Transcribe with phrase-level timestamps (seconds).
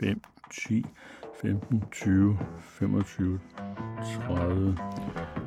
[0.00, 0.20] 5,
[0.68, 0.86] 10,
[1.42, 3.40] 15, 20, 25,
[4.26, 4.76] 30.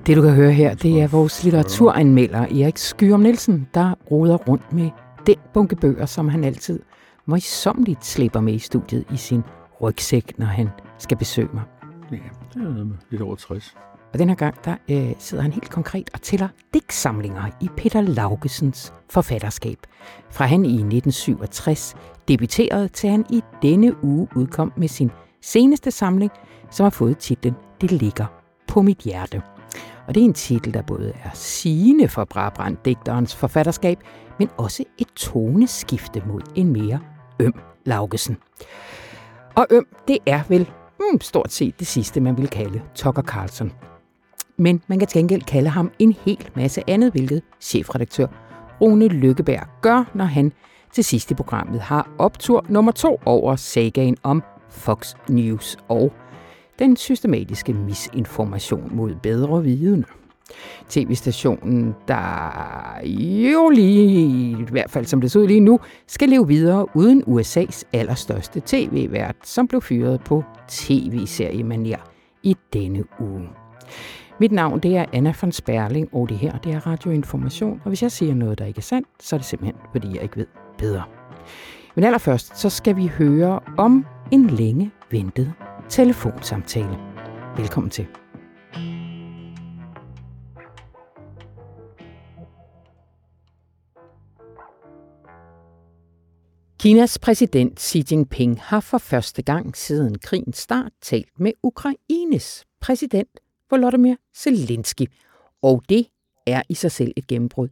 [0.05, 4.73] Det du kan høre her, det er vores litteraturanmelder Erik Skyrum Nielsen, der roder rundt
[4.73, 4.89] med
[5.27, 6.79] den bunke bøger, som han altid
[7.25, 9.41] møjsommeligt slipper med i studiet i sin
[9.81, 11.63] rygsæk, når han skal besøge mig.
[12.11, 12.17] Ja,
[12.53, 13.75] det er noget med lidt over 60.
[14.13, 18.01] Og den her gang, der øh, sidder han helt konkret og tæller digtsamlinger i Peter
[18.01, 19.77] Laugesens forfatterskab.
[20.31, 21.95] Fra han i 1967
[22.27, 26.31] debuterede til han i denne uge udkom med sin seneste samling,
[26.71, 28.25] som har fået titlen Det ligger
[28.67, 29.41] på mit hjerte.
[30.07, 33.97] Og det er en titel, der både er sigende for Brabrand digterens forfatterskab,
[34.39, 36.99] men også et toneskifte mod en mere
[37.39, 37.53] øm
[37.85, 38.37] Laugesen.
[39.55, 40.69] Og øm, det er vel
[40.99, 43.71] hmm, stort set det sidste, man vil kalde Tucker Carlson.
[44.57, 48.27] Men man kan til gengæld kalde ham en hel masse andet, hvilket chefredaktør
[48.81, 50.51] Rune Lykkeberg gør, når han
[50.91, 56.13] til sidst i programmet har optur nummer to over sagaen om Fox News og
[56.79, 60.07] den systematiske misinformation mod bedre vidende.
[60.89, 62.51] TV-stationen, der
[63.53, 67.23] jo lige, i hvert fald som det ser ud lige nu, skal leve videre uden
[67.23, 71.99] USA's allerstørste tv-vært, som blev fyret på tv-seriemanier
[72.43, 73.49] i denne uge.
[74.39, 78.03] Mit navn det er Anna von Sperling, og det her det er Radioinformation, og hvis
[78.03, 80.45] jeg siger noget, der ikke er sandt, så er det simpelthen, fordi jeg ikke ved
[80.77, 81.03] bedre.
[81.95, 85.53] Men allerførst, så skal vi høre om en længe ventet
[85.89, 86.97] telefonsamtale.
[87.57, 88.07] Velkommen til.
[96.79, 103.39] Kinas præsident Xi Jinping har for første gang siden krigens start talt med Ukraines præsident
[103.69, 105.05] Volodymyr Zelensky.
[105.61, 106.07] Og det
[106.47, 107.67] er i sig selv et gennembrud.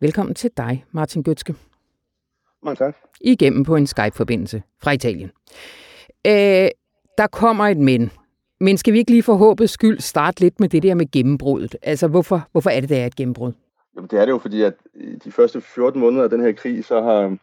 [0.00, 1.54] Velkommen til dig, Martin Gøtske.
[2.62, 2.96] Mange tak.
[3.20, 5.30] Igennem på en Skype-forbindelse fra Italien.
[6.26, 6.68] Øh,
[7.18, 8.10] der kommer et men.
[8.60, 11.76] Men skal vi ikke lige for håbets skyld starte lidt med det der med gennembruddet?
[11.82, 13.52] Altså, hvorfor, hvorfor er det, der er et gennembrud?
[13.96, 14.74] Jamen, det er det jo, fordi at
[15.24, 17.36] de første 14 måneder af den her krig, så har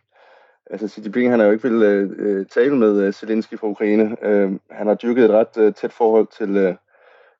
[0.71, 4.25] altså Xi Jinping, han har jo ikke vil øh, tale med øh, Zelensky fra Ukraine.
[4.25, 6.75] Øh, han har dyrket et ret øh, tæt forhold til, øh,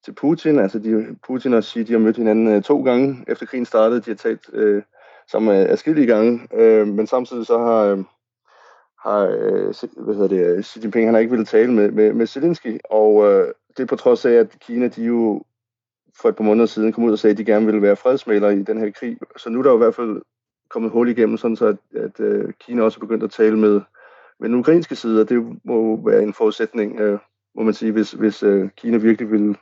[0.06, 0.60] til Putin.
[0.60, 4.02] Altså, de, Putin og Xi, de har mødt hinanden øh, to gange efter krigen startede.
[4.02, 4.84] De har talt øh,
[5.32, 7.84] sammen øh, adskillige gange, øh, men samtidig så har...
[7.84, 8.04] Øh,
[9.06, 12.14] har øh, hvad hedder det, øh, Xi Jinping han har ikke ville tale med, med,
[12.14, 15.44] med Zelensky, og øh, det er på trods af, at Kina de jo
[16.22, 18.56] for et par måneder siden kom ud og sagde, at de gerne ville være fredsmalere
[18.56, 19.18] i den her krig.
[19.38, 20.22] Så nu er der jo i hvert fald
[20.70, 23.82] kommet hul igennem, sådan så at, at øh, Kina også er begyndt at tale med,
[24.40, 27.20] med den ukrainske side, og det må jo være en forudsætning, øh,
[27.56, 29.58] må man sige, hvis, hvis øh, Kina virkelig vil,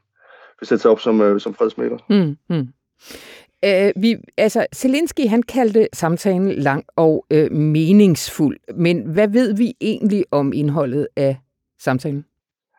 [0.63, 1.97] vil sætte sig op som, uh, som fredsmaler.
[2.09, 2.67] Mm, mm.
[3.67, 9.73] Uh, vi, altså, Zelensky han kaldte samtalen lang og uh, meningsfuld, men hvad ved vi
[9.81, 11.37] egentlig om indholdet af
[11.79, 12.25] samtalen?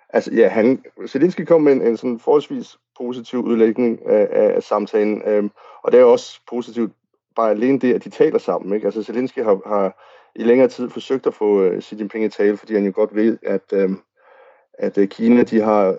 [0.09, 4.63] Altså, ja, han, Zelensky kom med en, en sådan forholdsvis positiv udlægning af, af, af
[4.63, 5.51] samtalen, øhm,
[5.83, 6.93] og det er også positivt
[7.37, 8.75] bare alene det, at de taler sammen.
[8.75, 8.87] Ikke?
[8.87, 10.03] Altså, Zelensky har, har
[10.37, 13.15] i længere tid forsøgt at få uh, Xi Jinping i tale, fordi han jo godt
[13.15, 13.99] ved, at, øhm,
[14.79, 15.95] at uh, Kina de har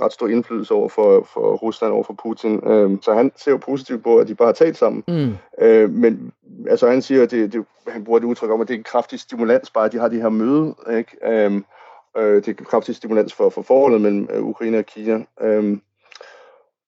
[0.00, 2.68] ret stor indflydelse over for, for Rusland, over for Putin.
[2.68, 5.04] Øhm, så han ser jo positivt på, at de bare har talt sammen.
[5.08, 5.34] Mm.
[5.64, 6.32] Øh, men
[6.68, 8.84] altså, han siger, at det, det, han bruger det udtryk om, at det er en
[8.84, 10.74] kraftig stimulans, bare at de har de her møde.
[10.96, 11.16] Ikke?
[11.26, 11.64] Øhm,
[12.16, 15.24] øh, det er en kraftig stimulans for, for forholdet mellem Ukraine og Kina.
[15.40, 15.80] Øhm,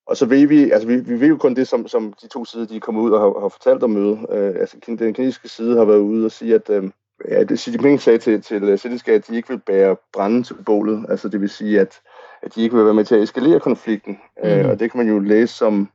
[0.07, 2.45] og så ved vi, altså vi, vi ved jo kun det, som, som de to
[2.45, 4.25] sider, de er kommet ud og har, har fortalt om mødet.
[4.31, 6.83] Øh, altså den kinesiske side har været ude og sige, at øh,
[7.29, 10.55] ja, det Xi Jinping sagde til, til Zelensky, at de ikke vil bære brænde til
[10.65, 11.05] bålet.
[11.09, 11.99] Altså det vil sige, at,
[12.41, 14.19] at de ikke vil være med til at eskalere konflikten.
[14.43, 14.49] Mm.
[14.49, 15.89] Øh, og det kan man jo læse som,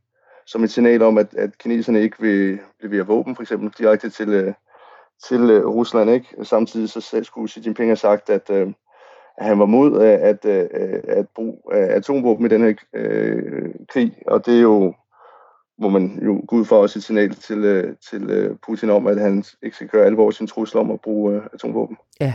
[0.47, 4.29] som et signal om, at, at kineserne ikke vil levere våben, for eksempel direkte til,
[4.29, 4.53] øh,
[5.29, 6.11] til øh, Rusland.
[6.11, 6.27] Ikke?
[6.43, 8.69] Samtidig så skulle Xi Jinping have sagt, at, øh,
[9.39, 10.71] at han var mod at, at,
[11.09, 14.95] at bruge atomvåben i den her øh, krig, og det er jo,
[15.79, 19.45] må man jo gå ud for også et signal til, til Putin om, at han
[19.63, 21.97] ikke skal gøre alvor sin trussel om at bruge atomvåben.
[22.21, 22.35] Ja.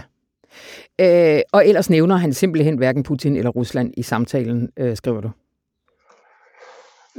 [1.02, 5.30] Øh, og ellers nævner han simpelthen hverken Putin eller Rusland i samtalen, øh, skriver du?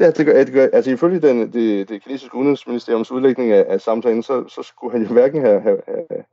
[0.00, 3.80] Ja, det gør, det gør, altså ifølge den, det, det kinesiske udenrigsministeriums udlægning af, af
[3.80, 6.24] samtalen, så, så skulle han jo hverken have, have, have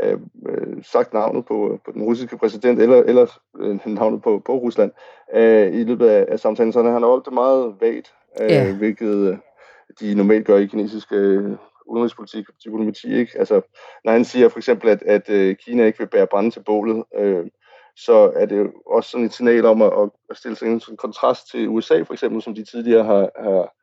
[0.00, 3.26] have øh, sagt navnet på, på den russiske præsident, eller, eller
[3.58, 4.92] øh, navnet på, på Rusland,
[5.34, 6.72] øh, i løbet af, af samtalen.
[6.72, 9.36] Så han har holdt det meget vagt, øh, hvilket øh,
[10.00, 11.56] de normalt gør i kinesisk øh,
[11.86, 13.14] udenrigspolitik og diplomati.
[13.14, 13.38] Ikke?
[13.38, 13.60] Altså,
[14.04, 17.04] når han siger for eksempel, at, at øh, Kina ikke vil bære brænde til bålet,
[17.16, 17.46] øh,
[17.96, 19.92] så er det jo også sådan et signal om at,
[20.30, 23.74] at stille sig en sådan kontrast til USA, for eksempel, som de tidligere har, har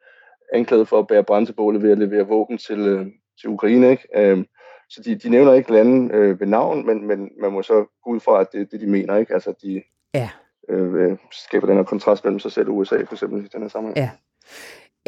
[0.54, 3.06] anklaget for at bære brænde til bålet ved at levere våben til, øh,
[3.42, 3.92] til Ukraine.
[3.92, 4.08] Ikke?
[4.16, 4.46] Øh,
[4.90, 8.10] så de, de nævner ikke lande øh, ved navn, men, men man må så gå
[8.10, 9.34] ud fra, at det er det, de mener, ikke?
[9.34, 10.30] Altså, de ja.
[10.70, 13.70] øh, skaber den her kontrast mellem sig selv og USA, for eksempel, i den her
[13.70, 13.98] sammenhæng.
[13.98, 14.10] Ja.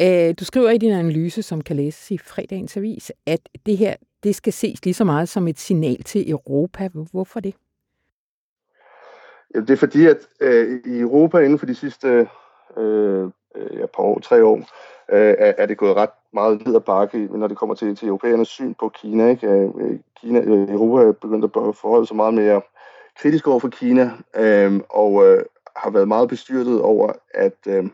[0.00, 3.94] Øh, du skriver i din analyse, som kan læses i fredagens avis, at det her
[4.22, 6.88] det skal ses lige så meget som et signal til Europa.
[7.12, 7.54] Hvorfor det?
[9.54, 12.28] Ja, det er fordi, at øh, i Europa inden for de sidste
[12.76, 13.22] øh,
[13.54, 14.56] øh ja, par år, tre år,
[15.12, 18.48] øh, er det gået ret meget ned ad bakke, når det kommer til, til europæernes
[18.48, 19.30] syn på Kina.
[19.30, 19.46] Ikke?
[19.46, 22.62] Øh, øh, Kina øh, Europa er begyndt at forholde sig meget mere
[23.18, 25.44] kritisk over for Kina, øh, og øh,
[25.76, 27.84] har været meget bestyrtet over, at, øh,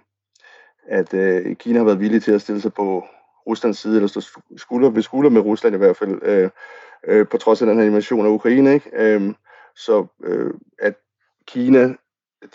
[0.89, 3.05] at øh, Kina har været villig til at stille sig på
[3.47, 4.21] Ruslands side, eller stå
[4.57, 6.51] skulder ved skulder med Rusland i hvert fald, øh,
[7.07, 8.75] øh, på trods af den her invasion af Ukraine.
[8.75, 8.91] Ikke?
[8.93, 9.35] Øh,
[9.77, 10.95] så øh, at
[11.47, 11.95] Kina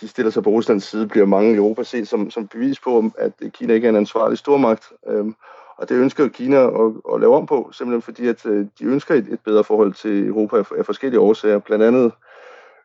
[0.01, 3.11] de stiller sig på Ruslands side, bliver mange i Europa set som, som bevis på,
[3.17, 4.91] at Kina ikke er en ansvarlig stormagt.
[5.07, 5.35] Øhm,
[5.77, 9.15] og det ønsker Kina at, at lave om på, simpelthen fordi, at øh, de ønsker
[9.15, 11.59] et, et bedre forhold til Europa af, af forskellige årsager.
[11.59, 12.11] Blandt andet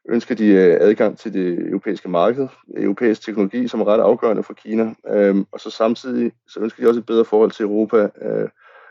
[0.08, 4.52] ønsker de øh, adgang til det europæiske marked, europæisk teknologi, som er ret afgørende for
[4.52, 4.94] Kina.
[5.08, 8.48] Øhm, og så samtidig så ønsker de også et bedre forhold til Europa, øh,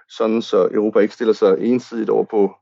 [0.09, 2.55] sådan så Europa ikke stiller sig ensidigt over på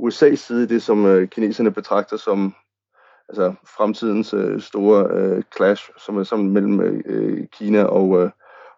[0.00, 2.54] USA's side, det som øh, kineserne betragter som
[3.28, 8.30] altså fremtidens øh, store øh, clash, som er sammen mellem øh, øh Kina og, øh,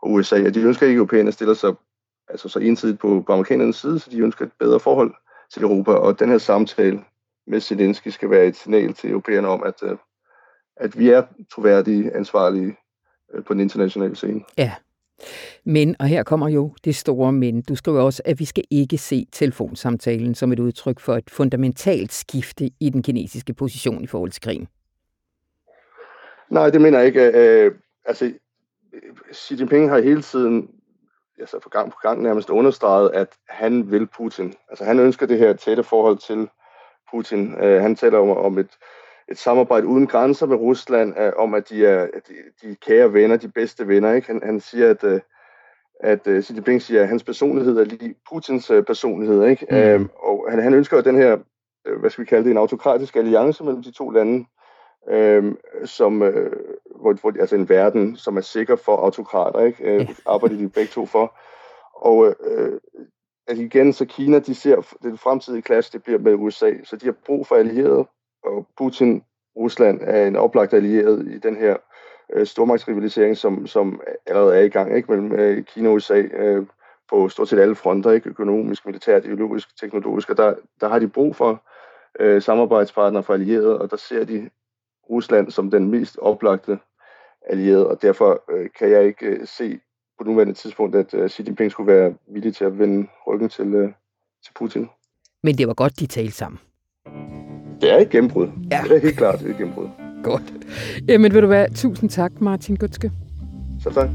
[0.03, 0.51] og USA.
[0.51, 1.75] De ønsker ikke, at europæerne stiller sig
[2.29, 5.15] altså så ensidigt på, på amerikanernes side, så de ønsker et bedre forhold
[5.53, 5.91] til Europa.
[5.93, 7.05] Og den her samtale
[7.49, 9.97] med Zelensky skal være et signal til europæerne om, at, øh,
[10.77, 11.23] at vi er
[11.53, 12.77] troværdige, ansvarlige
[13.35, 14.41] øh, på den internationale scene.
[14.59, 14.75] Ja,
[15.65, 18.99] men, og her kommer jo det store men, du skriver også, at vi skal ikke
[18.99, 24.31] se telefonsamtalen som et udtryk for et fundamentalt skifte i den kinesiske position i forhold
[24.31, 24.69] til krigen.
[26.51, 27.31] Nej, det mener jeg ikke.
[27.35, 27.75] Øh,
[28.05, 28.33] altså,
[29.35, 30.69] Xi Jinping har hele tiden
[31.41, 34.55] altså for gang på gang nærmest understreget, at han vil Putin.
[34.69, 36.49] Altså han ønsker det her tætte forhold til
[37.11, 37.55] Putin.
[37.63, 38.71] Øh, han taler om, om et,
[39.29, 43.37] et samarbejde uden grænser med Rusland, øh, om at de er de, de kære venner,
[43.37, 44.13] de bedste venner.
[44.13, 44.27] Ikke?
[44.27, 45.21] Han, han siger, at, øh,
[46.01, 49.45] at uh, Xi Jinping siger, at hans personlighed er lige Putins uh, personlighed.
[49.45, 49.67] Ikke?
[49.71, 49.77] Mm.
[49.77, 51.37] Øhm, og han, han ønsker den her,
[51.91, 54.47] uh, hvad skal vi kalde det, en autokratisk alliance mellem de to lande,
[55.11, 56.53] øhm, som, øh,
[57.01, 59.85] hvor, hvor, altså en verden, som er sikker for autokrater, ikke?
[59.85, 61.39] Øh, arbejder de begge to for.
[61.95, 62.81] Og øh,
[63.49, 67.07] at igen, så Kina, de ser, den fremtidige klasse, det bliver med USA, så de
[67.07, 68.07] har brug for allierede,
[68.45, 69.23] og Putin,
[69.57, 71.77] Rusland er en oplagt allieret i den her
[72.33, 75.11] øh, stormagtsrivalisering, som, som allerede er i gang ikke?
[75.13, 76.67] mellem øh, Kina og USA øh,
[77.11, 78.31] på stort set alle fronter, ikke?
[78.31, 81.63] økonomisk, militært, ideologisk, teknologisk, og der, der har de brug for
[82.21, 84.51] øh, samarbejdspartnere for allierede, og der ser de
[85.11, 86.79] Rusland som den mest oplagte
[87.47, 89.81] allierede, og derfor øh, kan jeg ikke øh, se
[90.19, 93.75] på nuværende tidspunkt, at øh, Xi Jinping skulle være villig til at vende ryggen til,
[93.75, 93.89] øh,
[94.45, 94.89] til Putin.
[95.43, 96.59] Men det var godt, de talte sammen.
[97.81, 98.49] Det er et gennembrud.
[98.71, 98.81] Ja.
[98.89, 99.89] Det er helt klart et gennembrud.
[100.23, 100.43] Godt.
[101.09, 103.13] Jamen vil du være, tusind tak, Martin Gutske.
[103.83, 104.09] Så tak.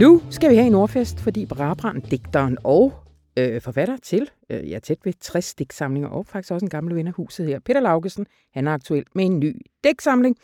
[0.00, 2.92] Nu skal vi have en ordfest, fordi Brabrand, digteren og
[3.38, 7.06] øh, forfatter til, øh, er tæt ved 60 digtsamlinger, og faktisk også en gammel ven
[7.06, 10.36] af huset her, Peter Laugesen, han er aktuel med en ny digtsamling.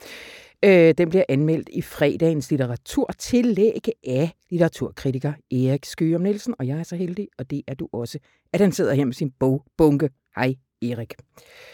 [0.65, 6.83] Øh, den bliver anmeldt i fredagens litteraturtillæg af litteraturkritiker Erik Skøum Nielsen, og jeg er
[6.83, 8.19] så heldig, og det er du også,
[8.53, 10.11] at han sidder her med sin bogbunke.
[10.37, 11.15] Hej Erik.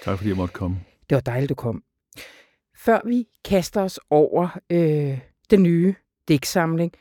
[0.02, 0.76] Tak fordi jeg måtte komme.
[1.10, 1.82] Det var dejligt, du kom.
[2.76, 5.18] Før vi kaster os over øh,
[5.50, 5.94] den nye
[6.28, 6.92] digtsamling,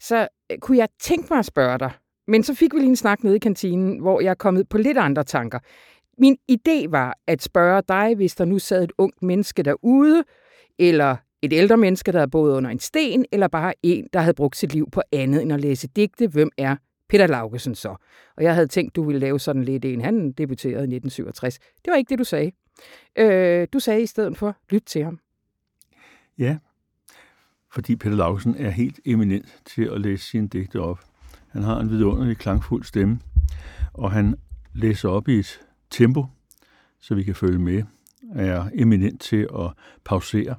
[0.00, 1.90] så øh, kunne jeg tænke mig at spørge dig,
[2.26, 4.78] men så fik vi lige en snak nede i kantinen, hvor jeg er kommet på
[4.78, 5.58] lidt andre tanker.
[6.18, 10.24] Min idé var at spørge dig, hvis der nu sad et ungt menneske derude,
[10.78, 14.34] eller et ældre menneske, der havde boet under en sten, eller bare en, der havde
[14.34, 16.28] brugt sit liv på andet end at læse digte.
[16.28, 16.76] Hvem er
[17.08, 17.96] Peter Laugesen så?
[18.36, 20.00] Og jeg havde tænkt, du ville lave sådan lidt en.
[20.00, 21.58] Han debuterede i 1967.
[21.58, 22.52] Det var ikke det, du sagde.
[23.18, 25.18] Øh, du sagde i stedet for, lyt til ham.
[26.38, 26.56] Ja,
[27.72, 31.00] fordi Peter Lausen er helt eminent til at læse sine digte op.
[31.48, 33.20] Han har en vidunderlig klangfuld stemme,
[33.92, 34.34] og han
[34.74, 35.60] læser op i et
[35.90, 36.26] tempo,
[37.00, 37.82] så vi kan følge med,
[38.34, 39.70] er eminent til at
[40.04, 40.54] pausere.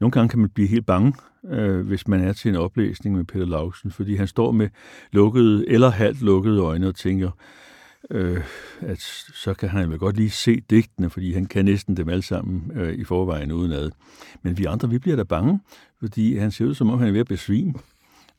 [0.00, 3.24] Nogle gange kan man blive helt bange, øh, hvis man er til en oplæsning med
[3.24, 4.68] Peter Lausen, fordi han står med
[5.10, 7.30] lukkede eller halvt lukkede øjne og tænker,
[8.10, 8.44] øh,
[8.80, 9.00] at
[9.34, 12.70] så kan han vel godt lige se digtene, fordi han kan næsten dem alle sammen
[12.74, 13.90] øh, i forvejen udenad.
[14.42, 15.60] Men vi andre, vi bliver da bange,
[16.00, 17.74] fordi han ser ud som om, han er ved at besvime.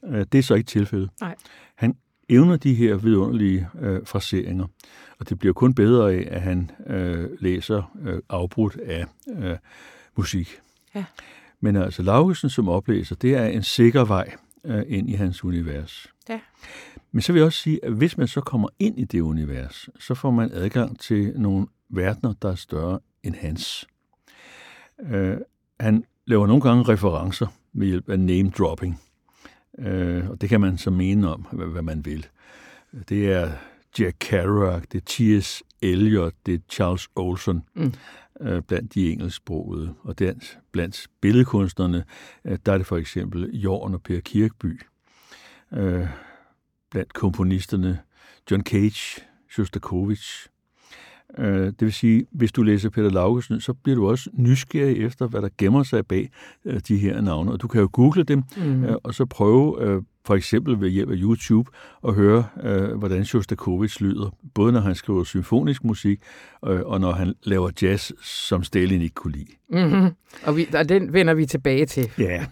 [0.08, 1.10] Øh, det er så ikke tilfældet.
[1.22, 1.36] Nej.
[1.76, 1.96] Han
[2.30, 4.68] evner de her vidunderlige øh, fraseringer,
[5.20, 9.06] og det bliver kun bedre af, at han øh, læser øh, afbrudt af
[9.38, 9.58] øh,
[10.18, 10.60] musik.
[10.96, 11.06] Ja.
[11.60, 16.08] Men altså, Laugesen som oplæser, det er en sikker vej øh, ind i hans univers.
[16.30, 16.40] Ja.
[17.12, 19.90] Men så vil jeg også sige, at hvis man så kommer ind i det univers,
[20.00, 23.88] så får man adgang til nogle verdener, der er større end hans.
[25.12, 25.38] Øh,
[25.80, 29.02] han laver nogle gange referencer ved hjælp af name-dropping.
[29.80, 32.28] Øh, og det kan man så mene om, hvad, hvad man vil.
[33.10, 33.52] Det er
[34.00, 35.64] Jack Kerouac, det er T.S.
[35.82, 37.94] Eliot, det er Charles Olson, Mm.
[38.44, 39.94] Øh, blandt de engelsksprogede.
[40.04, 40.34] Og der,
[40.72, 42.04] blandt billedkunstnerne,
[42.46, 44.82] øh, der er det for eksempel Jorn og Per Kirkby.
[45.74, 46.08] Øh,
[46.92, 48.00] blandt komponisterne
[48.52, 49.22] John Cage,
[49.52, 50.48] Shostakovich.
[51.38, 55.42] Det vil sige, hvis du læser Peter Laugesen, så bliver du også nysgerrig efter, hvad
[55.42, 56.30] der gemmer sig bag
[56.88, 57.52] de her navne.
[57.52, 58.86] Og du kan jo google dem, Mm.
[59.04, 61.72] og så prøve for eksempel ved hjælp af YouTube
[62.08, 64.36] at høre, øh, hvordan Shostakovich lyder.
[64.54, 66.20] Både når han skriver symfonisk musik,
[66.68, 69.52] øh, og når han laver jazz, som Stalin ikke kunne lide.
[69.70, 70.10] Mm-hmm.
[70.44, 72.12] Og, vi, og den vender vi tilbage til.
[72.18, 72.46] Ja,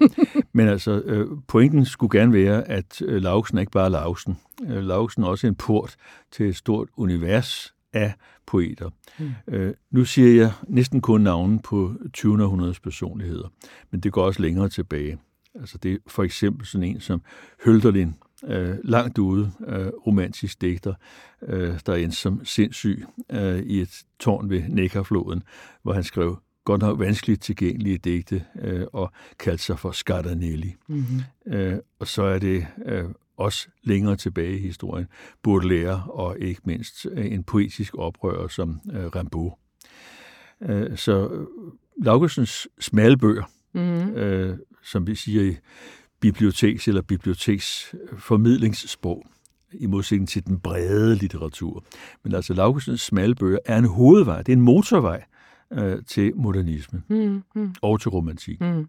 [0.53, 4.37] men altså, øh, pointen skulle gerne være, at øh, Laugsen er ikke bare Laugsen.
[4.69, 5.95] Øh, Laugsen er også en port
[6.31, 8.13] til et stort univers af
[8.45, 8.89] poeter.
[9.19, 9.31] Mm.
[9.47, 12.43] Øh, nu siger jeg næsten kun navnen på 20.
[12.43, 13.47] århundredes personligheder,
[13.91, 15.17] men det går også længere tilbage.
[15.55, 17.21] Altså det er for eksempel sådan en som
[17.65, 18.13] Hölderlin,
[18.47, 20.93] øh, langt ude, øh, romantisk digter,
[21.41, 25.43] øh, der er en som sindssyg øh, i et tårn ved Nekkarfloden,
[25.83, 30.75] hvor han skrev godt nok vanskeligt tilgængelige digte øh, og kaldte sig for Scardanelli.
[30.87, 31.53] Mm-hmm.
[31.53, 33.05] Øh, og så er det øh,
[33.37, 35.07] også længere tilbage i historien,
[35.43, 39.51] Baudelaire og ikke mindst øh, en poetisk oprører som øh, Rimbaud.
[40.61, 41.47] Øh, så øh,
[42.03, 43.43] Laugesens smalle bøger,
[43.73, 44.15] Mm-hmm.
[44.15, 45.57] øh, som vi siger i
[46.25, 49.25] biblioteks- eller biblioteksformidlingssprog,
[49.73, 51.83] i modsætning til den brede litteratur.
[52.23, 55.23] Men altså Laugesens smalle bøger er en hovedvej, det er en motorvej
[55.73, 57.73] øh, til modernisme Mm-hmm.
[57.81, 58.61] og til romantik.
[58.61, 58.87] Mm.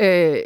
[0.00, 0.36] Øh,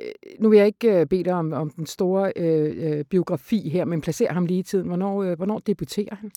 [0.41, 3.85] nu vil jeg ikke øh, bede dig om, om den store øh, øh, biografi her,
[3.85, 4.87] men placer ham lige i tiden.
[4.87, 6.31] Hvornår, øh, hvornår debuterer han?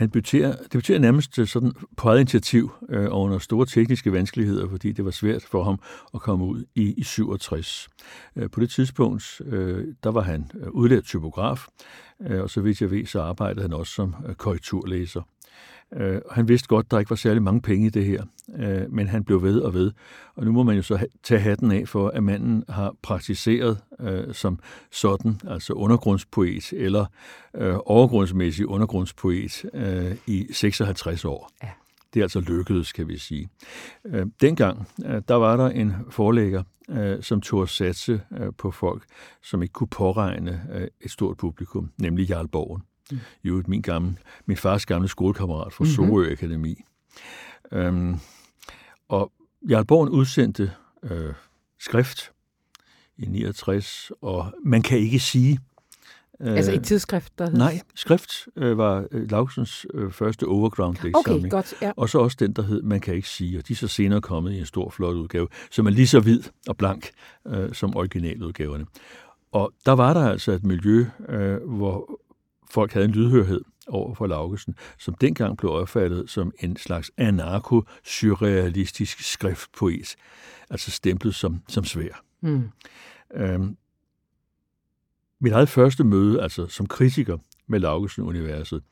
[0.00, 4.92] Han debuterer, debuterer nærmest sådan på eget initiativ øh, og under store tekniske vanskeligheder, fordi
[4.92, 5.80] det var svært for ham
[6.14, 7.88] at komme ud i, i 67.
[8.36, 11.66] Øh, på det tidspunkt, øh, der var han øh, udlært typograf,
[12.26, 15.22] øh, og så vidt jeg ved, så arbejdede han også som øh, korrekturlæser.
[15.96, 18.22] Øh, han vidste godt, der ikke var særlig mange penge i det her,
[18.58, 19.92] øh, men han blev ved og ved.
[20.36, 24.34] Og nu må man jo så tage hatten af for, at manden har praktiseret øh,
[24.34, 24.58] som
[24.90, 27.06] sådan, altså undergrundspoet eller
[27.54, 31.50] øh, overgrundsmæssig undergrundspoet øh, i 56 år.
[31.62, 31.68] Ja.
[32.14, 33.48] Det er altså lykkedes, kan vi sige.
[34.06, 39.04] Øh, dengang, øh, der var der en forlægger, øh, som tog satse øh, på folk,
[39.42, 42.82] som ikke kunne påregne øh, et stort publikum, nemlig Jarl Borgen.
[43.10, 43.18] Mm.
[43.44, 45.90] Jo, min, gamle, min fars gamle skolekammerat fra Mhm.
[45.92, 46.08] mm-hmm.
[46.10, 46.82] Sorø Akademi.
[47.72, 48.16] Øhm,
[49.08, 49.32] og
[49.70, 51.32] Jarl Borgen udsendte øh,
[51.80, 52.32] skrift
[53.18, 55.58] i 69, og man kan ikke sige...
[56.40, 57.58] Øh, Altså et tidsskrift, der hedder...
[57.58, 61.50] Nej, skrift øh, var øh, Laugsens øh, første overground Okay, digtsamling.
[61.50, 61.74] godt.
[61.82, 61.92] Ja.
[61.96, 64.20] Og så også den, der hed Man kan ikke sige, og de er så senere
[64.20, 67.10] kommet i en stor, flot udgave, som er lige så hvid og blank
[67.46, 68.86] øh, som originaludgaverne.
[69.52, 72.20] Og der var der altså et miljø, øh, hvor
[72.70, 79.32] folk havde en lydhørhed over for Laugesen, som dengang blev opfattet som en slags anarko-surrealistisk
[79.32, 80.16] skriftpoet,
[80.70, 82.22] altså stemplet som, som svær.
[82.40, 82.70] Mm.
[83.34, 83.76] Øhm,
[85.40, 88.82] mit eget første møde, altså som kritiker med Laugesen-universet,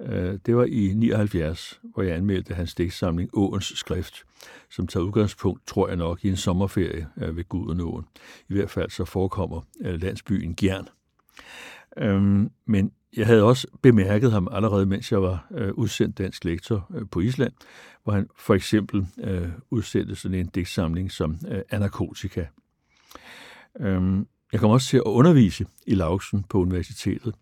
[0.00, 4.24] øh, det var i 79, hvor jeg anmeldte hans digtsamling Åens Skrift,
[4.70, 8.04] som tager udgangspunkt, tror jeg nok, i en sommerferie øh, ved Gudenåen.
[8.48, 10.88] I hvert fald så forekommer øh, landsbyen Gjern.
[11.96, 16.90] Øhm, men jeg havde også bemærket ham allerede, mens jeg var øh, udsendt dansk lektor
[16.94, 17.52] øh, på Island,
[18.04, 22.46] hvor han for eksempel øh, udsendte sådan en digtsamling som øh, Anarkotika.
[23.80, 27.34] Øhm, jeg kom også til at undervise i Laugsen på universitetet.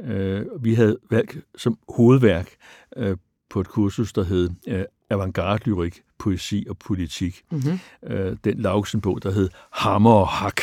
[0.00, 2.50] Øh, vi havde valgt som hovedværk
[2.96, 3.16] øh,
[3.50, 7.42] på et kursus, der hed øh, Avantgarde-lyrik, poesi og politik.
[7.50, 7.78] Mm-hmm.
[8.02, 10.60] Øh, den Laugsen-bog, der hed Hammer og Hak.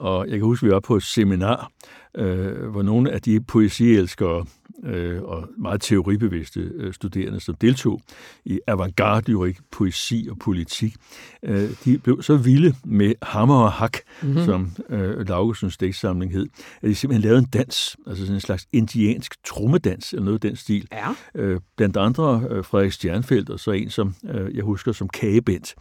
[0.00, 1.70] Og jeg kan huske, at vi var på et seminar,
[2.16, 4.46] øh, hvor nogle af de poesielskere,
[4.84, 8.00] øh, og meget teoribevidste øh, studerende, som deltog
[8.44, 10.94] i avantgarde poesi og politik,
[11.42, 14.44] øh, de blev så vilde med hammer og hak, mm-hmm.
[14.44, 16.46] som øh, Laugesens digtsamling hed,
[16.82, 20.40] at de simpelthen lavede en dans, altså sådan en slags indiansk trummedans, eller noget af
[20.40, 20.88] den stil.
[20.92, 21.14] Ja.
[21.34, 25.74] Øh, blandt andre øh, Frederik Stjernfeldt, og så en, som øh, jeg husker som Kagebent.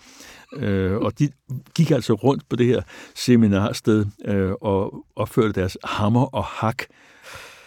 [0.56, 1.30] Øh, og de
[1.76, 2.82] gik altså rundt på det her
[3.16, 6.84] seminarsted øh, og opførte deres hammer og hak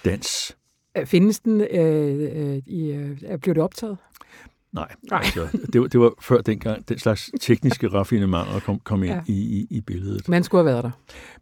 [0.05, 0.57] dans.
[1.05, 1.61] Findes den?
[1.61, 3.99] Øh, øh, i, øh, blev det optaget?
[4.73, 5.23] Nej, Nej.
[5.25, 9.23] Altså, det, var, det var før dengang den slags tekniske raffinementer kom, kom ind ja.
[9.27, 10.29] i, i, i billedet.
[10.29, 10.91] Man skulle have været der.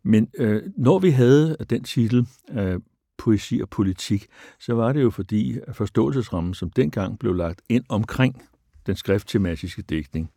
[0.03, 2.81] Men øh, når vi havde den titel, øh,
[3.19, 4.27] poesi og politik,
[4.59, 8.43] så var det jo fordi forståelsesrammen, som dengang blev lagt ind omkring
[8.87, 10.31] den skrifttematiske dækning,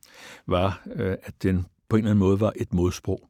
[0.48, 3.30] var, øh, at den på en eller anden måde var et modsprog.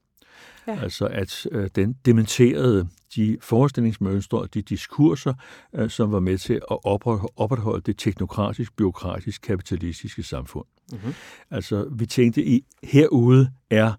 [0.68, 0.80] Ja.
[0.82, 5.34] Altså at øh, den dementerede de forestillingsmønstre og de diskurser,
[5.76, 6.78] øh, som var med til at
[7.36, 10.66] opretholde det teknokratisk, byråkratisk, kapitalistiske samfund.
[10.92, 11.14] Mm-hmm.
[11.52, 13.94] Altså vi tænkte i, herude er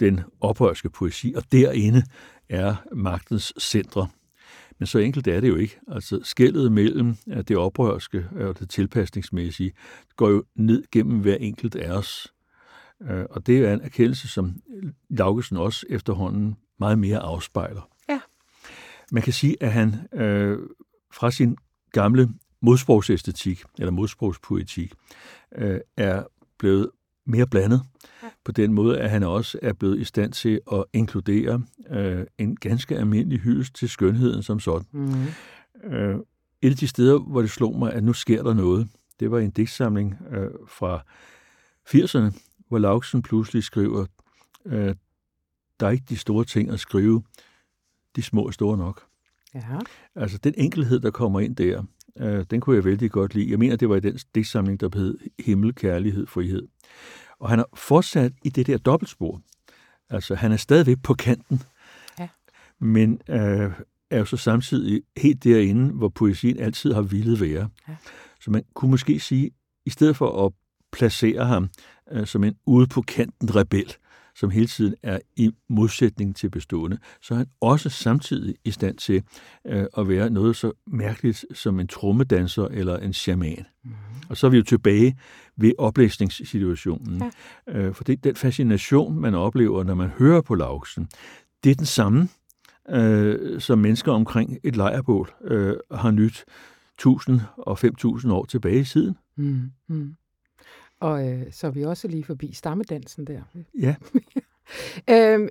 [0.00, 2.02] den oprørske poesi, og derinde
[2.48, 4.08] er magtens centre.
[4.78, 5.78] Men så enkelt er det jo ikke.
[5.88, 9.72] Altså skældet mellem øh, det oprørske og det tilpasningsmæssige
[10.16, 12.32] går jo ned gennem hver enkelt af os.
[13.02, 14.56] Øh, og det er en erkendelse, som
[15.10, 17.88] Laugesen også efterhånden meget mere afspejler.
[19.12, 20.58] Man kan sige, at han øh,
[21.12, 21.56] fra sin
[21.92, 22.28] gamle
[22.60, 24.92] modsprogsæstetik, eller modsprogspoetik,
[25.54, 26.22] øh, er
[26.58, 26.90] blevet
[27.26, 27.82] mere blandet
[28.22, 28.28] ja.
[28.44, 32.56] på den måde, at han også er blevet i stand til at inkludere øh, en
[32.56, 34.86] ganske almindelig hyldest til skønheden som sådan.
[34.92, 35.26] Mm.
[35.84, 36.16] Øh,
[36.62, 38.88] et af de steder, hvor det slog mig, at nu sker der noget,
[39.20, 41.02] det var en digtsamling øh, fra
[41.88, 44.06] 80'erne, hvor Lauksen pludselig skriver,
[44.66, 44.94] øh,
[45.80, 47.22] der er ikke de store ting at skrive,
[48.16, 49.04] de små er store nok.
[49.54, 49.78] Ja.
[50.14, 51.82] Altså den enkelhed, der kommer ind der,
[52.18, 53.50] øh, den kunne jeg vældig godt lide.
[53.50, 56.68] Jeg mener, det var i den digtsamling, der hed Himmel, Kærlighed, Frihed.
[57.38, 59.40] Og han har fortsat i det der dobbeltspor.
[60.10, 61.62] Altså han er stadigvæk på kanten,
[62.18, 62.28] ja.
[62.78, 63.72] men øh,
[64.10, 67.68] er jo så samtidig helt derinde, hvor poesien altid har ville være.
[67.88, 67.96] Ja.
[68.40, 69.50] Så man kunne måske sige,
[69.86, 70.52] i stedet for at
[70.92, 71.68] placere ham
[72.12, 73.94] øh, som en ude på kanten rebel,
[74.38, 78.96] som hele tiden er i modsætning til bestående, så er han også samtidig i stand
[78.96, 79.22] til
[79.66, 83.66] øh, at være noget så mærkeligt som en trommedanser eller en shaman.
[83.84, 83.90] Mm.
[84.28, 85.18] Og så er vi jo tilbage
[85.56, 87.22] ved oplæsningssituationen.
[87.66, 87.78] Ja.
[87.78, 91.08] Øh, for det, den fascination, man oplever, når man hører på Lauksen,
[91.64, 92.28] det er den samme,
[92.90, 96.44] øh, som mennesker omkring et lejrbål øh, har nyt
[96.98, 99.16] 1000 og 5000 år tilbage i tiden.
[99.36, 99.70] Mm.
[99.88, 100.14] Mm.
[101.00, 103.42] Og øh, så er vi også lige forbi stammedansen der.
[103.80, 103.94] Ja.
[105.14, 105.48] øhm,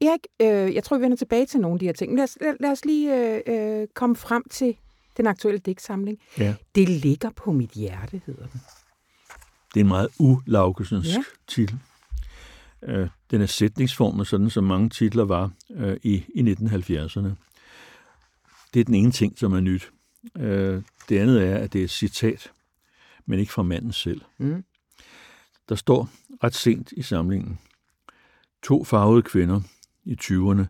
[0.00, 2.16] Erik, øh, jeg tror, vi vender tilbage til nogle af de her ting.
[2.16, 4.76] Lad os, lad, lad os lige øh, øh, komme frem til
[5.16, 6.18] den aktuelle digtsamling.
[6.38, 6.54] Ja.
[6.74, 8.60] Det ligger på mit hjerte, hedder den.
[9.74, 11.22] Det er en meget ulaukesensk ja.
[11.48, 11.78] titel.
[12.82, 17.28] Øh, den er sætningsformet, sådan som mange titler var øh, i, i 1970'erne.
[18.74, 19.90] Det er den ene ting, som er nyt.
[20.36, 22.52] Øh, det andet er, at det er et citat
[23.26, 24.20] men ikke fra manden selv.
[24.38, 24.64] Mm.
[25.68, 26.10] Der står
[26.44, 27.58] ret sent i samlingen,
[28.62, 29.60] to farvede kvinder
[30.04, 30.64] i 20'erne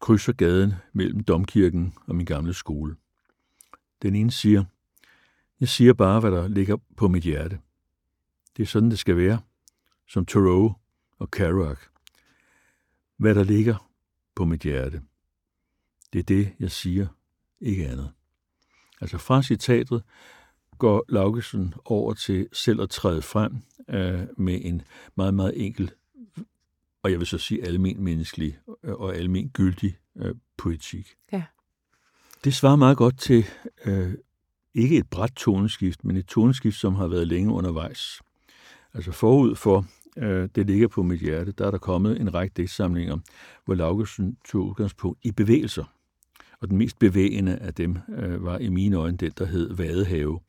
[0.00, 2.96] krydser gaden mellem domkirken og min gamle skole.
[4.02, 4.64] Den ene siger,
[5.60, 7.60] jeg siger bare, hvad der ligger på mit hjerte.
[8.56, 9.40] Det er sådan, det skal være,
[10.08, 10.74] som Thoreau
[11.18, 11.78] og Kerouac.
[13.16, 13.90] Hvad der ligger
[14.34, 15.02] på mit hjerte.
[16.12, 17.06] Det er det, jeg siger,
[17.60, 18.12] ikke andet.
[19.00, 20.02] Altså fra citatet
[20.78, 23.56] går Laugesen over til selv at træde frem
[23.90, 24.82] øh, med en
[25.14, 25.90] meget, meget enkel,
[27.02, 31.14] og jeg vil så sige almen menneskelig øh, og almen gyldig øh, poetik.
[31.32, 31.42] Ja.
[32.44, 33.44] Det svarer meget godt til
[33.84, 34.14] øh,
[34.74, 38.20] ikke et bræt toneskift, men et toneskift, som har været længe undervejs.
[38.94, 39.86] Altså forud for
[40.16, 43.18] øh, det ligger på mit hjerte, der er der kommet en række digtsamlinger,
[43.64, 45.84] hvor Laugesen tog udgangspunkt i bevægelser.
[46.60, 50.40] Og den mest bevægende af dem øh, var i mine øjne den, der hed Vadehave,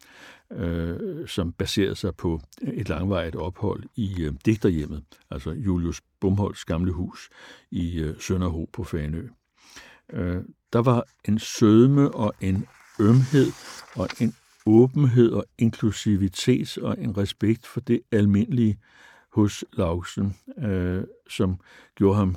[0.52, 6.92] øh, som baserede sig på et langvarigt ophold i øh, digterhjemmet, altså Julius Bumholds gamle
[6.92, 7.30] hus
[7.72, 9.28] i øh, Sønderho på Fanø.
[10.14, 10.42] Øh,
[10.74, 12.66] der var en sødme og en
[13.00, 13.48] ømhed
[13.96, 14.34] og en
[14.66, 18.80] åbenhed og inklusivitet og en respekt for det almindelige
[19.34, 21.60] hos Lausen, øh, som
[21.96, 22.36] gjorde ham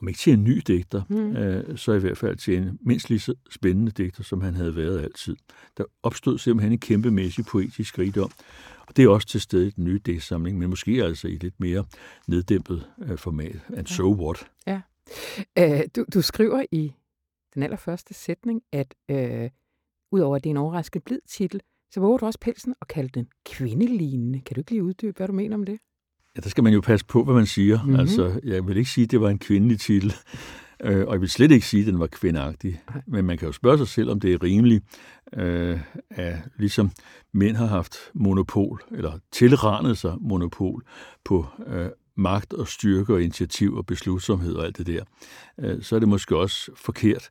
[0.00, 1.36] om ikke til en ny digter, mm.
[1.36, 4.76] øh, så i hvert fald til en mindst lige så spændende digter, som han havde
[4.76, 5.36] været altid.
[5.76, 8.30] Der opstod simpelthen en kæmpemæssig poetisk rigdom,
[8.88, 11.60] og det er også til stede i den nye digtsamling, men måske altså i lidt
[11.60, 11.84] mere
[12.28, 13.60] neddæmpet øh, format.
[13.68, 13.94] And ja.
[13.94, 14.50] so what?
[14.66, 14.80] Ja.
[15.58, 16.92] Øh, du, du skriver i
[17.54, 19.50] den allerførste sætning, at øh,
[20.12, 21.60] udover at det er en overraskende blid titel,
[21.90, 24.40] så våger du også pelsen og kalde den kvindelignende.
[24.40, 25.78] Kan du ikke lige uddybe, hvad du mener om det?
[26.36, 27.82] Ja, der skal man jo passe på, hvad man siger.
[27.82, 28.00] Mm-hmm.
[28.00, 30.14] Altså, jeg vil ikke sige, at det var en kvindelig titel,
[30.84, 32.82] øh, og jeg vil slet ikke sige, at den var kvindagtig.
[33.06, 34.84] Men man kan jo spørge sig selv, om det er rimeligt,
[35.34, 36.90] øh, at ligesom
[37.32, 40.82] mænd har haft monopol, eller tilrandet sig monopol
[41.24, 45.04] på øh, magt og styrke og initiativ og beslutsomhed og alt det der,
[45.58, 47.30] øh, så er det måske også forkert,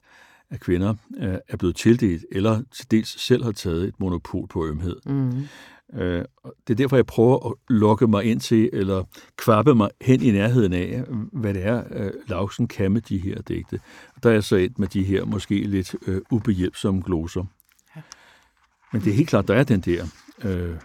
[0.50, 4.68] at kvinder øh, er blevet tildelt, eller til dels selv har taget et monopol på
[4.68, 4.96] ømhed.
[5.06, 5.48] Mm.
[5.94, 6.26] Øh,
[6.68, 9.04] det er derfor, jeg prøver at lokke mig ind til, eller
[9.38, 13.42] kvappe mig hen i nærheden af, hvad det er, øh, Lausen kan med de her
[13.42, 13.80] digte.
[14.24, 17.46] Der er så et med de her måske lidt øh, ubehjælpsomme gloser.
[18.94, 20.06] Men det er helt klart, der er den der
[20.44, 20.76] øh,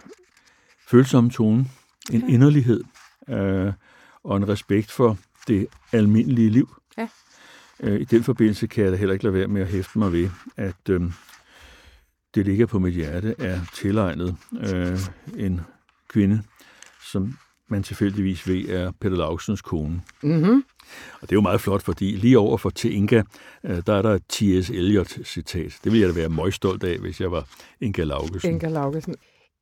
[0.87, 1.65] følsomme tone,
[2.11, 2.33] en ja.
[2.33, 2.83] inderlighed
[3.29, 3.73] øh,
[4.23, 6.75] og en respekt for det almindelige liv.
[6.97, 7.07] Ja.
[7.79, 10.11] Øh, I den forbindelse kan jeg da heller ikke lade være med at hæfte mig
[10.11, 11.01] ved, at øh,
[12.35, 14.35] det ligger på mit hjerte, er tilegnet
[14.73, 14.99] øh,
[15.37, 15.61] en
[16.07, 16.41] kvinde,
[17.11, 20.01] som man tilfældigvis ved er Peter Lausens kone.
[20.23, 20.63] Mm-hmm.
[21.13, 23.23] Og det er jo meget flot, fordi lige over for til Inga,
[23.63, 24.69] øh, der er der et T.S.
[24.69, 25.79] Eliot-citat.
[25.83, 27.47] Det ville jeg da være meget stolt af, hvis jeg var
[27.81, 28.51] Inga Laugesen.
[28.51, 29.15] Inga Laugesen.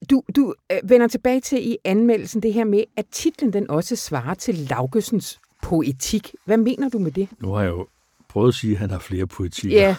[0.10, 3.96] Du, du øh, vender tilbage til i anmeldelsen det her med, at titlen den også
[3.96, 6.32] svarer til Laugesens poetik.
[6.46, 7.30] Hvad mener du med det?
[7.40, 7.88] Nu har jeg jo
[8.30, 9.82] prøvet at sige, at han har flere poetikker.
[9.82, 9.96] Ja.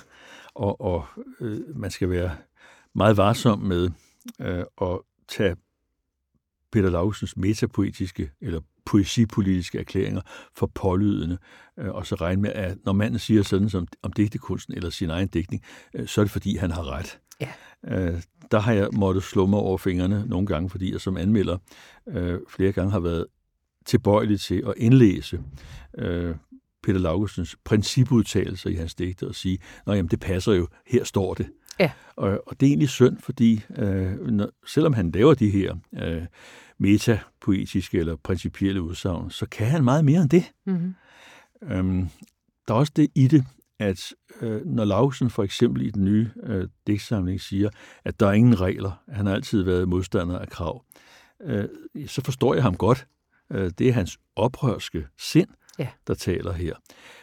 [0.54, 1.04] Og, og
[1.40, 2.30] øh, man skal være
[2.94, 3.90] meget varsom med
[4.40, 5.56] øh, at tage
[6.72, 10.20] Peter Lausens metapoetiske eller poesipolitiske erklæringer
[10.56, 11.38] for pålydende,
[11.78, 15.10] øh, og så regne med, at når manden siger sådan som om digtekunsten eller sin
[15.10, 15.62] egen digtning,
[15.94, 17.18] øh, så er det fordi, han har ret.
[17.40, 17.50] Ja.
[17.84, 21.58] Øh, der har jeg måttet slå mig over fingrene nogle gange, fordi jeg som anmelder
[22.08, 23.26] øh, flere gange har været
[23.86, 25.40] tilbøjelig til at indlæse
[25.98, 26.36] øh,
[26.82, 31.46] Peter Laugusens principudtalelser i hans digte og sige, at det passer jo, her står det.
[31.80, 31.90] Ja.
[32.16, 36.22] Og, og det er egentlig synd, fordi øh, når, selvom han laver de her øh,
[36.78, 40.52] metapoetiske eller principielle udsagn, så kan han meget mere end det.
[40.66, 40.94] Mm-hmm.
[41.62, 42.08] Øhm,
[42.68, 43.44] der er også det i det,
[43.78, 47.70] at øh, når Lausen for eksempel i den nye øh, digtsamling siger,
[48.04, 50.84] at der er ingen regler, han har altid været modstander af krav,
[51.42, 51.68] øh,
[52.06, 53.06] så forstår jeg ham godt.
[53.50, 55.88] Øh, det er hans oprørske sind, ja.
[56.06, 56.74] der taler her.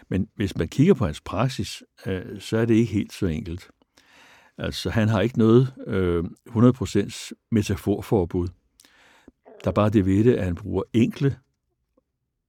[0.10, 3.70] Men hvis man kigger på hans praksis, øh, så er det ikke helt så enkelt.
[4.58, 8.48] Altså, han har ikke noget øh, 100% metaforforbud.
[9.64, 11.38] Der er bare det ved det, at han bruger enkle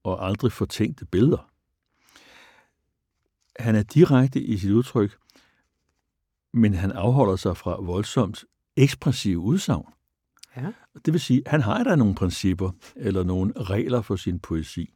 [0.03, 1.51] og aldrig fortænkte billeder.
[3.59, 5.19] Han er direkte i sit udtryk,
[6.53, 8.45] men han afholder sig fra voldsomt
[8.77, 9.87] ekspressive udsagn.
[10.57, 10.73] Ja.
[11.05, 14.95] Det vil sige, at han har der nogle principper eller nogle regler for sin poesi.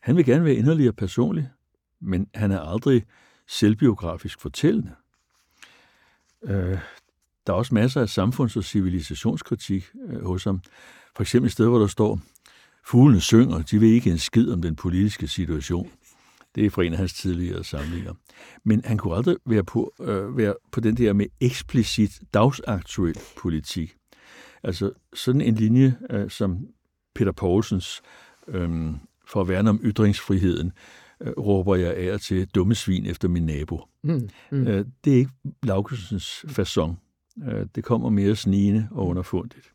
[0.00, 1.50] Han vil gerne være inderlig og personlig,
[2.00, 3.04] men han er aldrig
[3.46, 4.94] selvbiografisk fortællende.
[6.44, 6.78] Øh,
[7.46, 10.60] der er også masser af samfunds- og civilisationskritik øh, hos ham.
[11.16, 12.20] For eksempel et sted, hvor der står,
[12.86, 15.90] fuglene synger, de ved ikke en skid om den politiske situation.
[16.54, 18.12] Det er fra en af hans tidligere samlinger.
[18.64, 23.94] Men han kunne aldrig være på, øh, være på den der med eksplicit dagsaktuel politik.
[24.62, 26.66] Altså sådan en linje, øh, som
[27.14, 28.02] Peter Poulsens,
[28.48, 28.90] øh,
[29.26, 31.01] for at værne om ytringsfriheden, øh,
[31.38, 33.84] råber jeg af til dumme svin efter min nabo.
[34.02, 34.66] Mm, mm.
[34.66, 35.32] Øh, det er ikke
[35.62, 36.94] Laugensens façon.
[37.48, 39.72] Øh, det kommer mere snigende og underfundigt.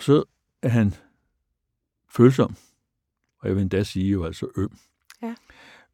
[0.00, 0.24] Så
[0.62, 0.94] er han
[2.10, 2.56] følsom,
[3.38, 4.78] og jeg vil endda sige jo altså øm.
[5.22, 5.34] Ja.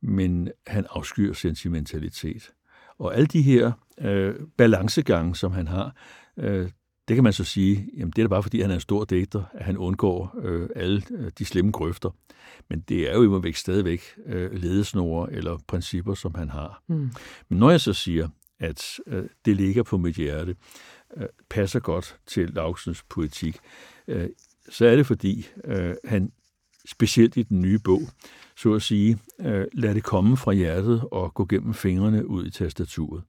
[0.01, 2.53] Men han afskyr sentimentalitet.
[2.99, 5.97] Og alle de her øh, balancegange, som han har,
[6.37, 6.71] øh,
[7.11, 9.05] det kan man så sige, jamen det er da bare fordi, han er en stor
[9.05, 12.11] digter, at han undgår øh, alle øh, de slemme grøfter.
[12.69, 16.83] Men det er jo imod væk stadigvæk øh, ledesnore eller principper, som han har.
[16.89, 17.11] Mm.
[17.49, 18.29] Men når jeg så siger,
[18.61, 20.57] at øh, det ligger på mit hjerte,
[21.17, 23.57] øh, passer godt til Laugsens poetik,
[24.09, 24.29] øh,
[24.69, 26.33] så er det fordi, øh, han
[26.87, 28.03] specielt i den nye bog,
[28.57, 32.51] så at sige, øh, lad det komme fra hjertet og gå gennem fingrene ud i
[32.51, 33.23] tastaturet.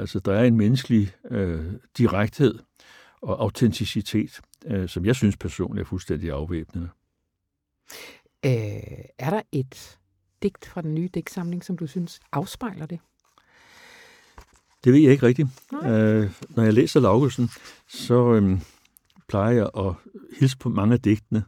[0.00, 2.58] Altså, der er en menneskelig øh, direkthed
[3.22, 6.88] og autenticitet, øh, som jeg synes personligt er fuldstændig afvæbnende.
[8.44, 8.50] Øh,
[9.18, 9.98] er der et
[10.42, 13.00] digt fra den nye digtsamling, som du synes afspejler det?
[14.84, 15.48] Det ved jeg ikke rigtigt.
[15.72, 17.50] Øh, når jeg læser Laugesen,
[17.88, 18.60] så øh,
[19.28, 19.92] plejer jeg at
[20.38, 21.44] hilse på mange af digtene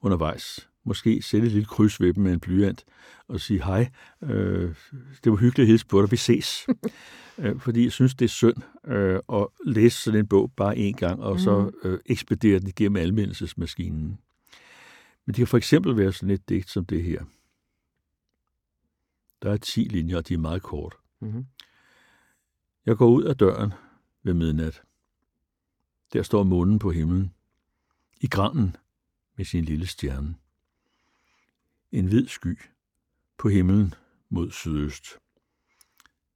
[0.00, 0.68] undervejs.
[0.84, 2.84] Måske sætte et lille kryds ved dem med en blyant
[3.28, 3.90] og sige hej.
[4.22, 4.74] Øh,
[5.24, 6.10] det var hyggeligt at hilse på dig.
[6.10, 6.66] Vi ses.
[7.38, 10.94] øh, fordi jeg synes, det er synd øh, at læse sådan en bog bare en
[10.94, 11.38] gang, og mm.
[11.38, 14.18] så øh, ekspedere den igennem almindelsesmaskinen.
[15.26, 17.24] Men det kan for eksempel være sådan et digt som det her.
[19.42, 20.94] Der er 10 linjer, og de er meget kort.
[21.20, 21.46] Mm.
[22.86, 23.72] Jeg går ud af døren
[24.22, 24.82] ved midnat.
[26.12, 27.34] Der står månen på himlen.
[28.20, 28.76] I granen
[29.36, 30.34] med sin lille stjerne.
[31.94, 32.58] En hvid sky
[33.38, 33.94] på himlen
[34.28, 35.06] mod sydøst.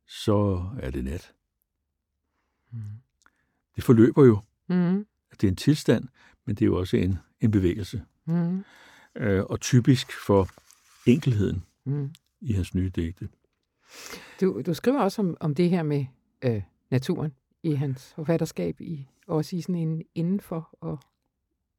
[0.06, 1.34] Så er det nat.
[2.72, 2.78] Mm.
[3.76, 4.40] Det forløber jo.
[4.68, 5.06] Mm.
[5.30, 6.08] Det er en tilstand,
[6.46, 8.04] men det er jo også en, en bevægelse.
[8.26, 8.64] Mm.
[9.16, 10.48] Øh, og typisk for
[11.06, 12.10] enkelheden Mm.
[12.40, 13.28] i hans nye digte.
[14.40, 16.06] Du, du skriver også om, om det her med
[16.44, 20.98] øh, naturen i hans forfatterskab, i, også i sådan en indenfor og,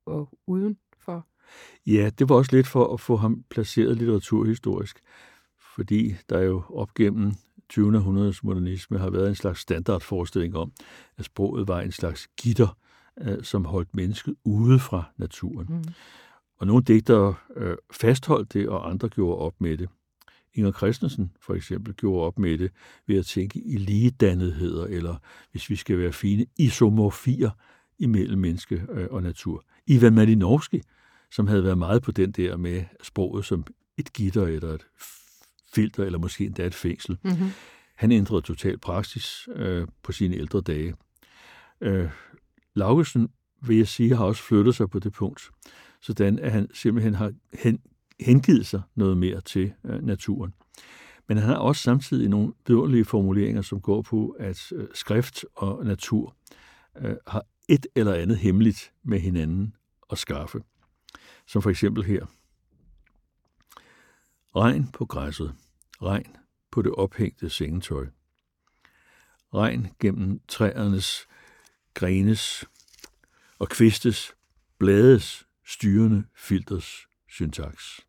[0.05, 1.27] og udenfor.
[1.87, 4.99] Ja, det var også lidt for at få ham placeret litteraturhistorisk,
[5.75, 7.33] fordi der jo op gennem
[7.69, 7.97] 20.
[7.97, 10.71] århundredes modernisme har været en slags standardforestilling om,
[11.17, 12.77] at sproget var en slags gitter,
[13.21, 15.67] øh, som holdt mennesket ude fra naturen.
[15.69, 15.83] Mm.
[16.57, 19.89] Og nogle digtere øh, fastholdt det, og andre gjorde op med det.
[20.53, 22.71] Inger Christensen for eksempel gjorde op med det
[23.07, 25.15] ved at tænke i ligedannetheder, eller
[25.51, 27.49] hvis vi skal være fine, isomorfier
[27.99, 29.63] imellem menneske øh, og natur.
[29.87, 30.81] Ivan Malinowski,
[31.31, 33.65] som havde været meget på den der med sproget som
[33.97, 34.85] et gitter eller et
[35.73, 37.17] filter, eller måske endda et fængsel.
[37.23, 37.49] Mm-hmm.
[37.95, 40.95] Han ændrede total praksis øh, på sine ældre dage.
[41.81, 42.09] Øh,
[42.73, 43.29] Laugesen,
[43.61, 45.49] vil jeg sige, har også flyttet sig på det punkt,
[46.01, 47.79] sådan at han simpelthen har hen,
[48.19, 50.53] hengivet sig noget mere til øh, naturen.
[51.27, 55.85] Men han har også samtidig nogle vidunderlige formuleringer, som går på, at øh, skrift og
[55.85, 56.35] natur
[57.01, 59.75] øh, har et eller andet hemmeligt med hinanden
[60.11, 60.61] at skaffe.
[61.49, 62.25] Som for eksempel her.
[64.55, 65.55] Regn på græsset.
[66.01, 66.37] Regn
[66.71, 68.07] på det ophængte sengetøj.
[69.53, 71.27] Regn gennem træernes,
[71.93, 72.65] grenes
[73.59, 74.35] og kvistes,
[74.77, 77.99] blades, styrende filters syntaks.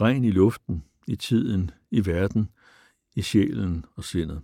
[0.00, 2.50] Regn i luften, i tiden, i verden,
[3.14, 4.42] i sjælen og sindet.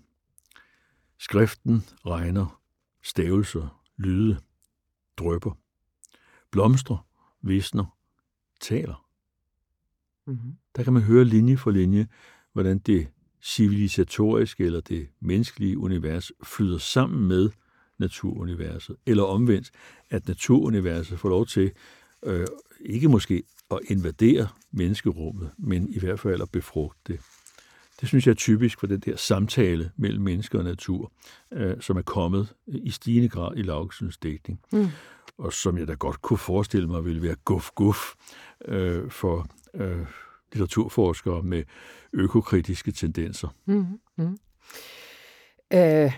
[1.19, 2.63] Skriften regner,
[3.03, 4.41] stavelser, lyde,
[5.17, 5.55] drøber,
[6.51, 7.12] blomstrer,
[7.43, 7.97] visner,
[8.61, 9.07] taler.
[10.27, 10.53] Mm-hmm.
[10.77, 12.07] Der kan man høre linje for linje,
[12.53, 13.09] hvordan det
[13.43, 17.51] civilisatoriske eller det menneskelige univers flyder sammen med
[17.99, 18.97] naturuniverset.
[19.07, 19.71] Eller omvendt,
[20.11, 21.73] at naturuniverset får lov til
[22.23, 22.47] øh,
[22.81, 27.21] ikke måske at invadere menneskerummet, men i hvert fald at befrugte det.
[28.01, 31.13] Det synes jeg er typisk for den der samtale mellem mennesker og natur,
[31.53, 34.61] øh, som er kommet i stigende grad i Laugsens dækning.
[34.73, 34.87] Mm.
[35.39, 38.15] Og som jeg da godt kunne forestille mig ville være guf-guf
[38.65, 40.07] øh, for øh,
[40.53, 41.65] litteraturforskere med
[42.13, 43.49] økokritiske tendenser.
[43.67, 44.39] Mm-hmm.
[45.73, 46.13] Øh,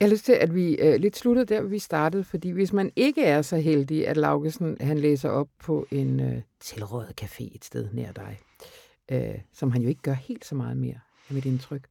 [0.00, 2.72] jeg har lyst til, at vi uh, lidt sluttede der, hvor vi startede, fordi hvis
[2.72, 7.22] man ikke er så heldig, at Laugesen han læser op på en øh, uh, tilrådet
[7.22, 8.38] café et sted nær dig,
[9.12, 10.98] uh, som han jo ikke gør helt så meget mere,
[11.30, 11.88] er mit indtryk,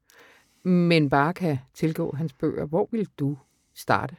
[0.63, 3.38] men bare kan tilgå hans bøger, hvor vil du
[3.76, 4.15] starte?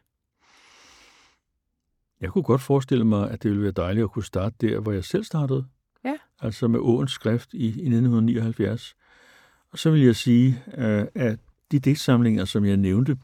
[2.21, 4.93] Jeg kunne godt forestille mig, at det ville være dejligt at kunne starte der, hvor
[4.93, 5.67] jeg selv startede.
[6.05, 6.15] Ja.
[6.41, 8.97] Altså med Åens skrift i, i 1979.
[9.73, 11.39] Og så vil jeg sige, øh, at
[11.73, 13.19] de digtsamlinger, som jeg nævnte,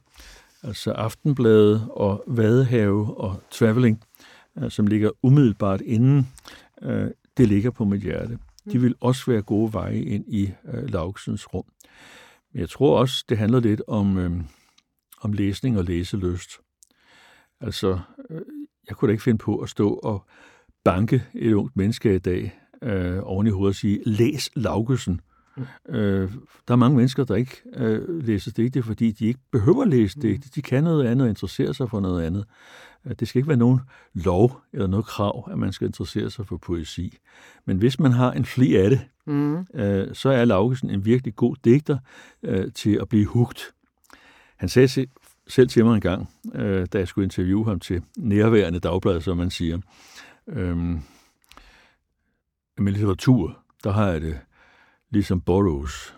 [0.63, 4.05] altså Aftenbladet og Vadehave og Traveling,
[4.59, 6.29] øh, som ligger umiddelbart inden,
[6.83, 8.39] øh, det ligger på mit hjerte.
[8.73, 11.65] De vil også være gode veje ind i Laugsens rum.
[12.53, 14.17] Men jeg tror også, det handler lidt om,
[15.21, 16.51] om læsning og læselyst.
[17.61, 17.99] Altså,
[18.89, 20.25] jeg kunne da ikke finde på at stå og
[20.85, 25.21] banke et ungt menneske i dag øh, oven i hovedet og sige, læs Laugesen.
[25.57, 25.95] Mm.
[25.95, 26.31] Øh,
[26.69, 30.21] der er mange mennesker, der ikke øh, læser digte, fordi de ikke behøver at læse
[30.21, 30.49] digte.
[30.55, 32.45] De kan noget andet og interesserer sig for noget andet.
[33.07, 33.81] Øh, Det skal ikke være nogen
[34.15, 37.19] lov eller noget krav, at man skal interessere sig for poesi.
[37.65, 39.67] Men hvis man har en fli af det, Mm.
[39.75, 41.99] øh, så er Laugesen en virkelig god digter
[42.43, 43.73] øh, til at blive hugt.
[44.57, 44.89] Han sagde
[45.53, 49.37] selv til mig en gang, øh, da jeg skulle interviewe ham til nærværende dagblad, som
[49.37, 49.81] man siger,
[50.47, 50.77] øh,
[52.79, 54.41] med litteratur, der har jeg det
[55.11, 56.17] ligesom Burroughs.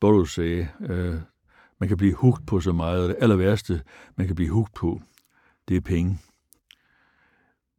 [0.00, 1.14] Burroughs sagde, øh,
[1.80, 3.82] man kan blive hugt på så meget, og det aller værste,
[4.16, 5.00] man kan blive hugt på,
[5.68, 6.18] det er penge.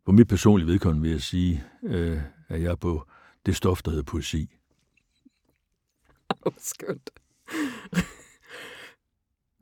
[0.05, 3.07] På mit personlige vedkommende vil jeg sige, øh, at jeg er på
[3.45, 4.49] det stof, der hedder poesi.
[6.57, 7.09] Skønt.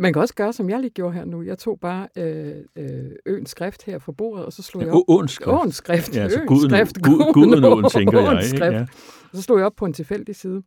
[0.02, 1.42] Man kan også gøre, som jeg lige gjorde her nu.
[1.42, 5.04] Jeg tog bare øh, øh, øens skrift her fra bordet, og så slog jeg op.
[5.08, 5.50] Åens skrift.
[5.50, 6.16] Åens skrift.
[6.16, 7.02] Ja, altså guden, skrift.
[7.02, 8.44] gud, guden åen, tænker jeg.
[8.54, 8.66] Ikke?
[8.66, 8.82] Ja.
[9.24, 10.64] Og så slog jeg op på en tilfældig side,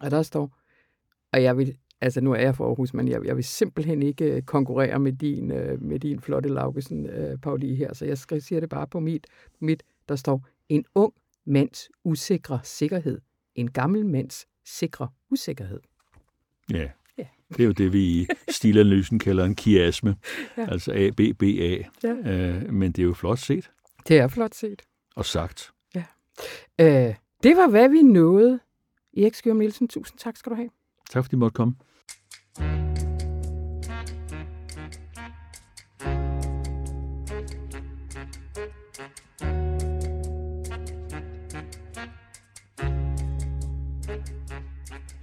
[0.00, 0.56] og der står,
[1.32, 4.24] og jeg vil, altså nu er jeg fra Aarhus, men jeg, jeg vil simpelthen ikke
[4.24, 8.42] øh, konkurrere med din, øh, med din flotte Laugesen øh, Pauli her, så jeg skal,
[8.42, 9.26] siger det bare på mit,
[9.60, 11.12] mit, der står, en ung
[11.44, 13.20] mands usikre sikkerhed,
[13.54, 15.80] en gammel mands sikre usikkerhed.
[16.72, 16.88] ja.
[17.50, 17.54] Ja.
[17.56, 20.16] Det er jo det, vi i stilanalysen kalder en kiasme.
[20.56, 20.62] Ja.
[20.62, 20.70] Ja.
[20.70, 21.76] Altså A, B, B, A.
[22.02, 22.08] Ja.
[22.08, 23.70] Øh, men det er jo flot set
[24.08, 24.82] Det er flot set.
[25.16, 25.70] og sagt.
[26.80, 28.60] Øh, det var, hvad vi nåede.
[29.16, 30.70] Erik Skjørm Nielsen, tusind tak skal du have.
[31.10, 31.74] Tak fordi I måtte komme.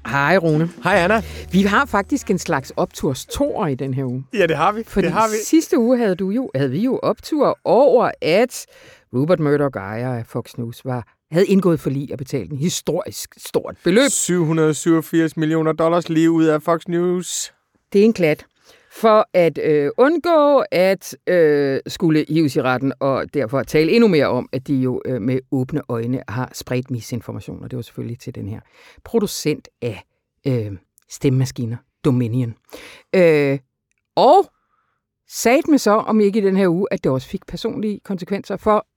[0.08, 0.70] Hej Rune.
[0.84, 1.22] Hej Anna.
[1.52, 4.26] Vi har faktisk en slags opturstorer i den her uge.
[4.34, 4.84] Ja, det har vi.
[4.84, 5.36] Fordi det har vi.
[5.46, 8.66] sidste uge havde, du jo, havde vi jo optur over, at
[9.14, 13.34] Rupert Murdoch, ejer af Fox News, var, havde indgået for lige at betale en historisk
[13.38, 14.10] stort beløb.
[14.10, 17.54] 787 millioner dollars lige ud af Fox News.
[17.94, 18.46] Det er en klat.
[18.92, 24.28] For at øh, undgå at øh, skulle hives i retten, og derfor tale endnu mere
[24.28, 28.20] om, at de jo øh, med åbne øjne har spredt misinformation, og det var selvfølgelig
[28.20, 28.60] til den her
[29.04, 30.04] producent af
[30.48, 30.72] øh,
[31.10, 32.56] stemmemaskiner, Dominion.
[33.16, 33.60] Øh,
[34.16, 34.52] og
[35.30, 38.58] sagde med så, om ikke i den her uge, at det også fik personlige konsekvenser
[38.58, 38.88] for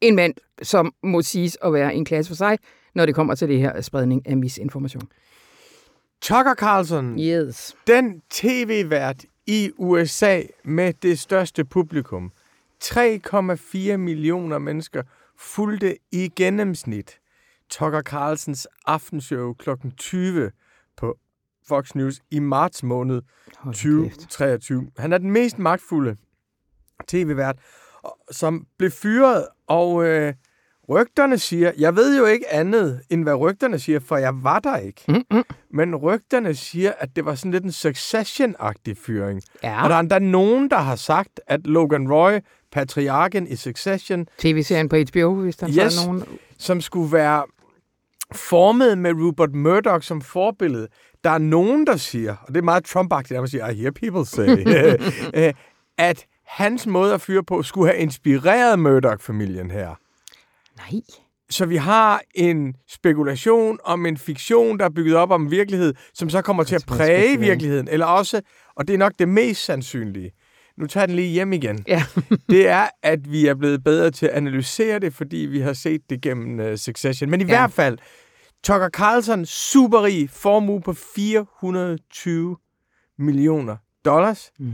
[0.00, 2.58] en mand, som må siges at være en klasse for sig,
[2.94, 5.08] når det kommer til det her spredning af misinformation.
[6.20, 7.76] Tucker Carlson, Yes.
[7.86, 12.32] den tv-vært i USA med det største publikum.
[12.84, 15.02] 3,4 millioner mennesker
[15.38, 17.18] fulgte i gennemsnit
[17.70, 19.70] Tucker Carlsons aftenshow kl.
[19.96, 20.50] 20
[20.96, 21.18] på
[21.68, 23.22] Fox News i marts måned
[23.56, 24.20] Hold da kæft.
[24.20, 24.90] 2023.
[24.98, 26.16] Han er den mest magtfulde
[27.08, 27.56] tv-vært,
[28.30, 30.34] som blev fyret, og øh,
[30.90, 34.76] rygterne siger, jeg ved jo ikke andet, end hvad rygterne siger, for jeg var der
[34.76, 35.02] ikke.
[35.08, 35.44] Mm-mm.
[35.70, 39.42] Men rygterne siger, at det var sådan lidt en Succession-agtig fyring.
[39.62, 39.82] Ja.
[39.82, 42.38] Og der er endda nogen, der har sagt, at Logan Roy,
[42.72, 45.76] patriarken i Succession, TV-serien på HBO, hvis der Yes.
[45.76, 46.24] er nogen...
[46.58, 47.44] som skulle være
[48.34, 50.88] formet med Rupert Murdoch som forbillede.
[51.24, 53.90] Der er nogen, der siger, og det er meget Trump-agtigt, at man siger, I hear
[53.90, 54.48] people say,
[55.46, 55.52] øh,
[55.98, 59.94] at hans måde at fyre på skulle have inspireret Murdoch-familien her.
[60.80, 61.00] Nej.
[61.50, 66.30] Så vi har en spekulation om en fiktion, der er bygget op om virkelighed, som
[66.30, 67.88] så kommer til at præge virkeligheden.
[67.88, 68.40] Eller også,
[68.76, 70.32] og det er nok det mest sandsynlige,
[70.76, 72.04] nu tager den lige hjem igen, Ja.
[72.50, 76.00] det er, at vi er blevet bedre til at analysere det, fordi vi har set
[76.10, 77.30] det gennem uh, Succession.
[77.30, 77.48] Men i ja.
[77.48, 77.98] hvert fald,
[78.64, 82.56] Tucker Carlson, superrig, formue på 420
[83.18, 84.50] millioner dollars.
[84.58, 84.72] Mm.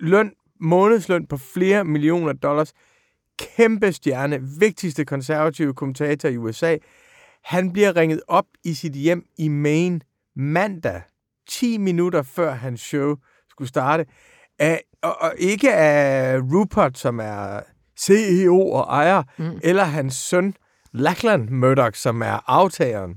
[0.00, 2.72] Løn, månedsløn på flere millioner dollars.
[3.56, 6.76] Kæmpe stjerne, vigtigste konservative kommentator i USA.
[7.44, 10.00] Han bliver ringet op i sit hjem i Maine
[10.36, 11.00] mandag,
[11.48, 13.16] 10 minutter før hans show
[13.50, 14.06] skulle starte.
[14.58, 17.60] Af, og, og ikke af Rupert, som er
[18.00, 19.60] CEO og ejer, Mm.
[19.62, 20.54] eller hans søn,
[20.92, 23.14] Lachlan Murdoch, som er aftageren,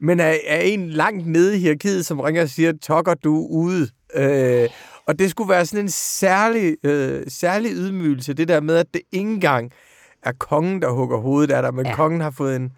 [0.00, 3.88] men af, af en langt nede i hierarkiet, som ringer og siger, Tucker, du ude.
[4.14, 4.68] Øh,
[5.06, 9.02] og det skulle være sådan en særlig, øh, særlig ydmygelse, det der med, at det
[9.12, 9.72] ikke engang
[10.22, 11.94] er kongen, der hugger hovedet af dig, men Ja.
[11.94, 12.72] kongen har fået en,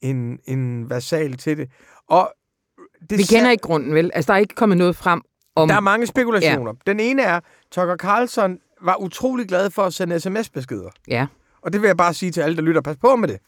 [0.00, 1.70] en, en versal til det.
[2.08, 2.32] Og
[3.10, 4.10] det Vi kender ikke grunden, vel?
[4.14, 5.22] Altså, der er ikke kommet noget frem
[5.56, 5.68] om...
[5.68, 6.72] der er mange spekulationer.
[6.86, 6.92] Ja.
[6.92, 7.40] Den ene er,
[7.72, 10.90] Tucker Carlson var utrolig glad for at sende sms-beskeder.
[11.08, 11.26] Ja.
[11.62, 13.38] Og det vil jeg bare sige til alle, der lytter, pas på med det.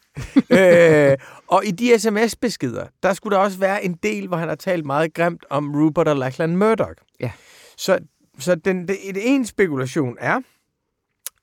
[1.13, 1.17] øh,
[1.49, 4.87] og i de sms-beskeder, der skulle der også være en del, hvor han har talt
[4.87, 6.93] meget grimt om Rupert og Lachlan Murdoch.
[7.21, 7.31] Ja.
[7.77, 7.99] Så,
[8.39, 10.41] så den, det, ene spekulation er,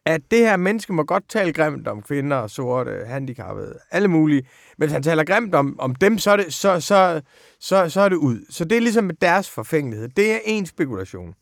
[0.06, 4.42] at det her menneske må godt tale grimt om kvinder, sorte, handicappede, alle mulige.
[4.78, 7.22] Men hvis han taler grimt om, om dem, så er, det, så, så,
[7.60, 8.46] så, så er det ud.
[8.50, 10.10] Så det er ligesom deres forfængelighed.
[10.10, 11.34] Det er en spekulation.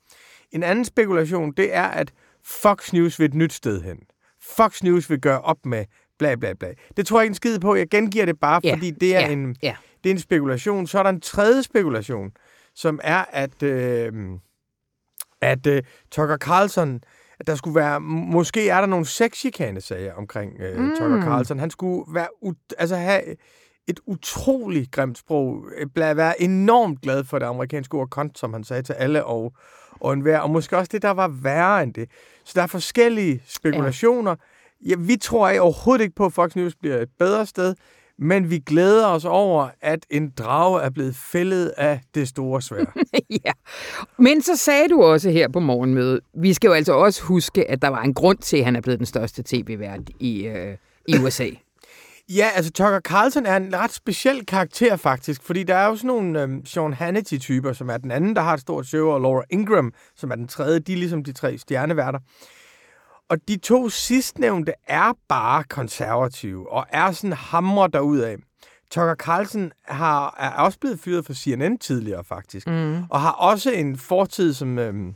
[0.51, 2.11] En anden spekulation, det er, at
[2.45, 3.97] Fox News vil et nyt sted hen.
[4.41, 5.85] Fox News vil gøre op med
[6.19, 6.73] bla bla bla.
[6.97, 7.75] Det tror jeg ikke en skid på.
[7.75, 9.75] Jeg gengiver det bare, Ja, fordi det er, ja, en, ja.
[10.03, 10.87] det er en spekulation.
[10.87, 12.31] Så er der en tredje spekulation,
[12.75, 14.13] som er, at, øh,
[15.41, 17.01] at øh, Tucker Carlson,
[17.39, 20.95] at der skulle være, måske er der nogle sexchikane-sager omkring øh, mm.
[20.97, 21.59] Tucker Carlson.
[21.59, 22.27] Han skulle være,
[22.77, 23.21] altså have
[23.87, 28.63] et utroligt grimt sprog, øh, være enormt glad for det amerikanske ord kont, som han
[28.63, 29.53] sagde til alle og,
[29.91, 32.09] og enhver, og måske også det, der var værre end det.
[32.43, 34.31] Så der er forskellige spekulationer.
[34.31, 34.35] Ja.
[34.85, 37.75] Ja, vi tror ikke, overhovedet ikke på, at Fox News bliver et bedre sted,
[38.21, 42.85] men vi glæder os over, at en drage er blevet fældet af det store svær.
[43.45, 43.51] ja.
[44.17, 47.81] Men så sagde du også her på morgenmødet, vi skal jo altså også huske, at
[47.81, 51.17] der var en grund til, at han er blevet den største tv-vært i, øh, i
[51.17, 51.47] USA.
[52.35, 56.07] Ja, altså Tucker Carlson er en ret speciel karakter faktisk, fordi der er jo sådan
[56.07, 59.43] nogle øhm, Sean Hannity-typer, som er den anden, der har et stort show, og Laura
[59.49, 62.19] Ingram, som er den tredje, de er ligesom de tre stjerneværter.
[63.29, 68.37] Og de to sidstnævnte er bare konservative, og er sådan hamre derudad.
[68.91, 72.67] Tucker Carlson har, er også blevet fyret for CNN tidligere, faktisk.
[72.67, 73.03] Mm.
[73.09, 75.15] Og har også en fortid som, øhm,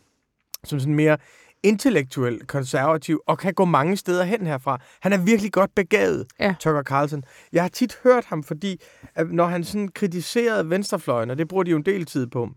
[0.63, 1.17] som sådan mere
[1.63, 4.79] intellektuel konservativ, og kan gå mange steder hen herfra.
[5.01, 6.55] Han er virkelig godt begavet, Ja.
[6.59, 7.23] Tucker Carlson.
[7.53, 8.81] Jeg har tit hørt ham, fordi
[9.15, 12.49] at når han sådan kritiserede venstrefløjen, og det bruger de jo en del tid på,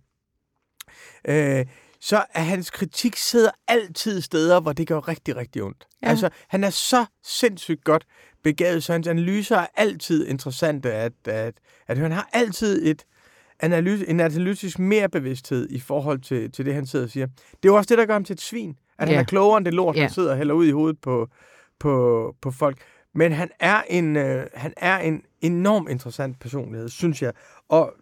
[1.28, 1.66] øh,
[2.00, 5.86] så er hans kritik sidder altid steder, hvor det gør rigtig, rigtig ondt.
[6.02, 6.08] Ja.
[6.08, 8.04] Altså, han er så sindssygt godt
[8.44, 11.54] begavet, så hans analyser er altid interessante at, at,
[11.86, 11.98] at.
[11.98, 13.04] Han har altid et
[13.60, 17.26] analyse, en analytisk mere bevidsthed i forhold til, til det, han sidder og siger.
[17.26, 18.76] Det er jo også det, der gør ham til et svin.
[18.98, 19.12] At Ja.
[19.14, 20.00] han er klogere end det lort, Ja.
[20.00, 21.28] han sidder og hælder ud i hovedet på,
[21.78, 22.78] på, på folk.
[23.14, 27.32] Men han er, en, øh, han er en enorm interessant personlighed, synes jeg.
[27.68, 27.92] Og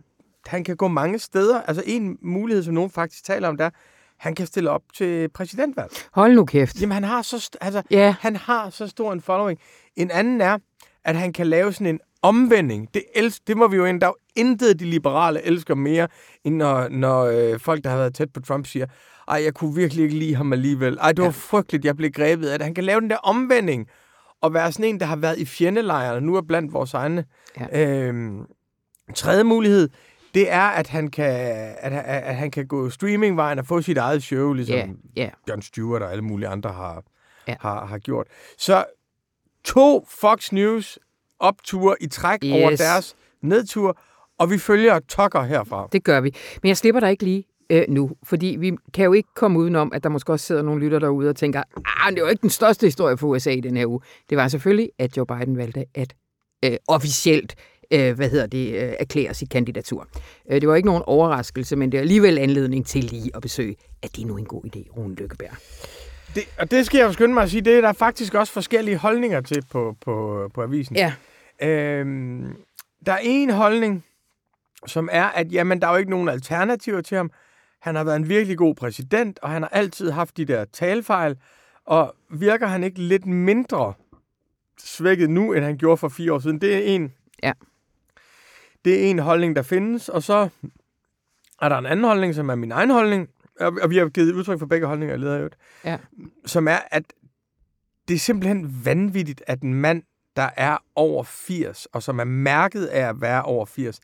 [0.47, 1.61] han kan gå mange steder.
[1.63, 3.71] Altså en mulighed, som nogen faktisk taler om, der
[4.19, 5.91] han kan stille op til præsidentvalg.
[6.13, 6.81] Hold nu kæft.
[6.81, 9.59] Jamen, han har så, altså, Ja, han har så stor en following.
[9.97, 10.59] En anden er,
[11.05, 12.89] at han kan lave sådan en omvending.
[12.95, 14.01] Det, els- det må vi jo ind.
[14.01, 16.09] Der er jo intet, de liberale elsker mere,
[16.45, 18.87] end når, når øh, folk, der har været tæt på Trump, siger,
[19.29, 20.99] ej, jeg kunne virkelig ikke lide ham alligevel.
[21.01, 21.31] Ej, det var Ja.
[21.31, 22.65] frygteligt, jeg blev grebet af det.
[22.65, 23.87] Han kan lave den der omvending,
[24.43, 27.25] og være sådan en, der har været i fjendelejrene, nu er blandt vores egne.
[27.73, 27.89] Ja.
[28.07, 28.41] Øhm,
[29.15, 29.89] tredje mulighed,
[30.35, 31.31] det er, at han kan,
[31.79, 35.29] at, at, at han kan gå streamingvejen og få sit eget show, ligesom ja, ja.
[35.49, 37.03] John Stewart og alle mulige andre har,
[37.49, 37.55] ja.
[37.61, 38.27] har, har gjort.
[38.59, 38.85] Så
[39.65, 40.99] to Fox News
[41.39, 42.53] opture i træk yes.
[42.53, 43.99] over deres nedtur,
[44.39, 45.89] og vi følger Tucker herfra.
[45.93, 46.35] Det gør vi.
[46.63, 49.93] Men jeg slipper dig ikke lige øh, nu, fordi vi kan jo ikke komme udenom,
[49.95, 52.51] at der måske også sidder nogle lytter derude og tænker, ah, det var ikke den
[52.51, 54.01] største historie for USA i den her uge.
[54.31, 56.15] Det var selvfølgelig, at Joe Biden valgte at
[56.65, 57.55] øh, officielt
[57.91, 60.09] øh, hvad hedder det, øh, erklære sit kandidatur.
[60.51, 63.77] Øh, det var ikke nogen overraskelse, men det er alligevel anledning til lige at besøge,
[64.03, 65.57] at det er nu en god idé, Rune Lykkeberg.
[66.35, 68.97] Det, og det skal jeg skynde mig at sige, det er der faktisk også forskellige
[68.97, 70.97] holdninger til på, på, på avisen.
[70.97, 71.13] Ja,
[71.63, 72.57] Øhm,
[73.07, 74.05] der er en holdning,
[74.87, 77.31] som er, at jamen, der er jo ikke nogen alternativer til ham.
[77.81, 81.37] Han har været en virkelig god præsident, og han har altid haft de der talfejl.
[81.85, 83.93] Og virker han ikke lidt mindre
[84.79, 86.61] svækket nu, end han gjorde for fire år siden?
[86.61, 87.13] Det er en,
[87.43, 87.53] Ja.
[88.85, 90.09] Det er en holdning, der findes.
[90.09, 90.49] Og så
[91.63, 93.29] er der en anden holdning, som er min egen holdning.
[93.61, 95.49] Og vi har givet udtryk for begge holdninger, jeg leder jo.
[95.85, 95.99] Ja.
[96.47, 97.05] Som er, at
[98.09, 100.03] det er simpelthen vanvittigt, at en mand,
[100.37, 104.01] der er over 80, og som er mærket af at være over 80,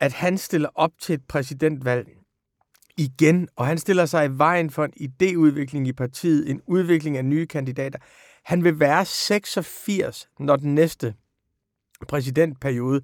[0.00, 2.08] at han stiller op til et præsidentvalg
[2.96, 7.24] igen, og han stiller sig i vejen for en idéudvikling i partiet, en udvikling af
[7.24, 7.98] nye kandidater.
[8.44, 11.14] Han vil være 86, når den næste
[12.08, 13.02] præsidentperiode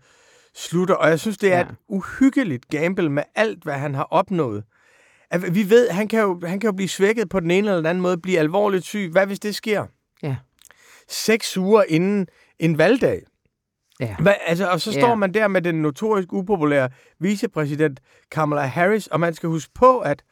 [0.59, 1.64] slutter, og jeg synes, det er Ja.
[1.64, 1.68] ja.
[1.70, 4.64] et uhyggeligt gamble med alt, hvad han har opnået.
[5.30, 7.76] At vi ved, han kan, jo, han kan jo blive svækket på den ene eller
[7.76, 9.09] den anden måde, blive alvorligt syg.
[9.12, 9.86] Hvad hvis det sker?
[10.22, 10.36] Ja.
[11.09, 12.26] Seks uger inden
[12.59, 13.22] en valgdag.
[14.00, 14.16] ja.
[14.20, 15.00] Hvad, altså, og så Ja.
[15.00, 16.88] står man der med den notorisk upopulære
[17.20, 18.00] vicepræsident
[18.30, 20.22] Kamala Harris, og man skal huske på, at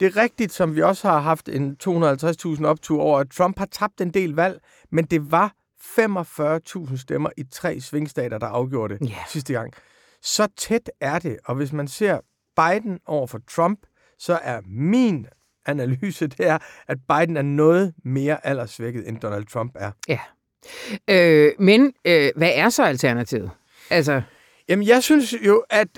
[0.00, 3.66] det er rigtigt, som vi også har haft en 250.000 optur over, at Trump har
[3.66, 4.60] tabt en del valg,
[4.92, 5.52] men det var
[5.84, 9.16] 45.000 stemmer i tre svingstater, der afgjorde det Ja.
[9.28, 9.72] sidste gang.
[10.22, 12.18] Så tæt er det, og hvis man ser
[12.56, 13.78] Biden over for Trump,
[14.18, 15.26] så er min
[15.66, 16.58] analyse, det er,
[16.88, 19.90] at Biden er noget mere aldersvækket, end Donald Trump er.
[20.08, 20.18] ja.
[21.10, 23.50] Øh, men øh, hvad er så alternativet?
[23.90, 24.22] Altså,
[24.68, 25.88] Jamen, jeg synes jo, at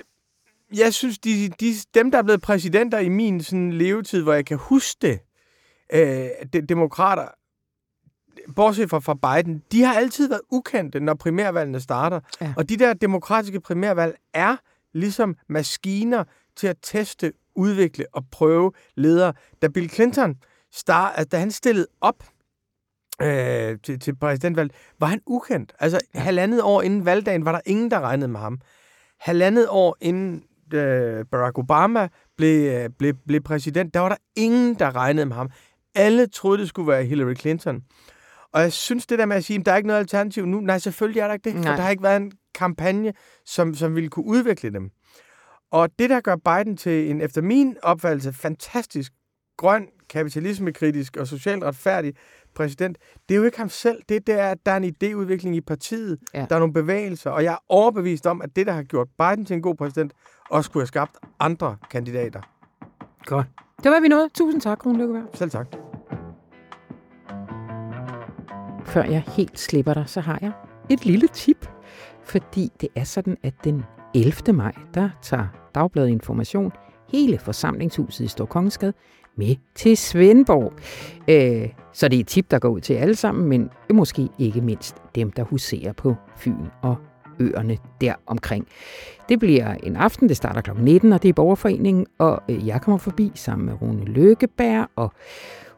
[0.75, 4.45] jeg synes, de, de, dem, der er blevet præsidenter i min sådan, levetid, hvor jeg
[4.45, 5.19] kan huske det,
[5.93, 7.27] øh, de, demokrater,
[8.55, 12.19] bortset fra, fra Biden, de har altid været ukendte, når primærvalgene starter.
[12.41, 12.53] Ja.
[12.57, 14.55] Og de der demokratiske primærvalg er
[14.93, 16.23] ligesom maskiner
[16.55, 19.33] til at teste, udvikle og prøve ledere.
[19.61, 20.35] Da Bill Clinton,
[20.73, 22.23] star, altså, da han stillede op
[23.21, 25.73] øh, til, til præsidentvalget, var han ukendt.
[25.79, 26.19] Altså ja.
[26.19, 28.59] halvandet år inden valgdagen var der ingen, der regnede med ham.
[29.19, 32.07] Halvandet år inden øh, Barack Obama
[32.37, 35.49] blev, øh, blev, blev præsident, der var der ingen, der regnede med ham.
[35.95, 37.83] Alle troede, det skulle være Hillary Clinton.
[38.53, 40.59] Og jeg synes det der med at sige, at der er ikke noget alternativ nu.
[40.59, 41.75] Nej, selvfølgelig er der ikke det, for Nej.
[41.75, 43.13] der har ikke været en kampagne,
[43.45, 44.89] som, som ville kunne udvikle dem.
[45.71, 49.13] Og det, der gør Biden til en, efter min opfattelse, fantastisk
[49.57, 52.13] grøn, kapitalismekritisk og socialt retfærdig
[52.55, 52.97] præsident,
[53.29, 54.01] det er jo ikke ham selv.
[54.09, 56.19] Det, det er, at der er en idéudvikling i partiet.
[56.33, 56.45] Ja.
[56.49, 59.45] Der er nogle bevægelser, og jeg er overbevist om, at det, der har gjort Biden
[59.45, 60.13] til en god præsident,
[60.49, 62.41] også kunne have skabt andre kandidater.
[63.25, 63.47] godt.
[63.83, 64.33] Det var vi nået.
[64.33, 65.29] Tusind tak, Rune Lykkeberg.
[65.33, 65.86] Selv tak.
[68.87, 70.51] Før jeg helt slipper dig, så har jeg
[70.89, 71.69] et lille tip.
[72.23, 73.83] Fordi det er sådan, at den
[74.15, 74.53] 11.
[74.53, 76.71] maj, der tager Dagbladet Information
[77.11, 78.93] hele forsamlingshuset i Storkongensgade
[79.35, 80.73] med til Svendborg.
[81.27, 84.61] Øh, så det er et tip, der går ud til alle sammen, men måske ikke
[84.61, 86.95] mindst dem, der huserer på Fyn og
[87.39, 88.67] øerne der omkring.
[89.29, 90.71] Det bliver en aften, det starter kl.
[90.81, 95.11] 19, og det er Borgerforeningen, og øh, jeg kommer forbi sammen med Rune Løkkeberg og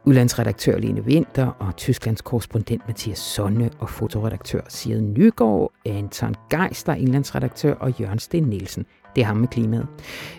[0.10, 7.74] udlandsredaktør Lene Winter og Tysklands korrespondent Mathias Sonne og fotoredaktør Sire Nygaard, Anton Geister, indlandsredaktør
[7.74, 8.86] og Jørgen Sten Nielsen.
[9.16, 9.88] Det er ham med klimaet.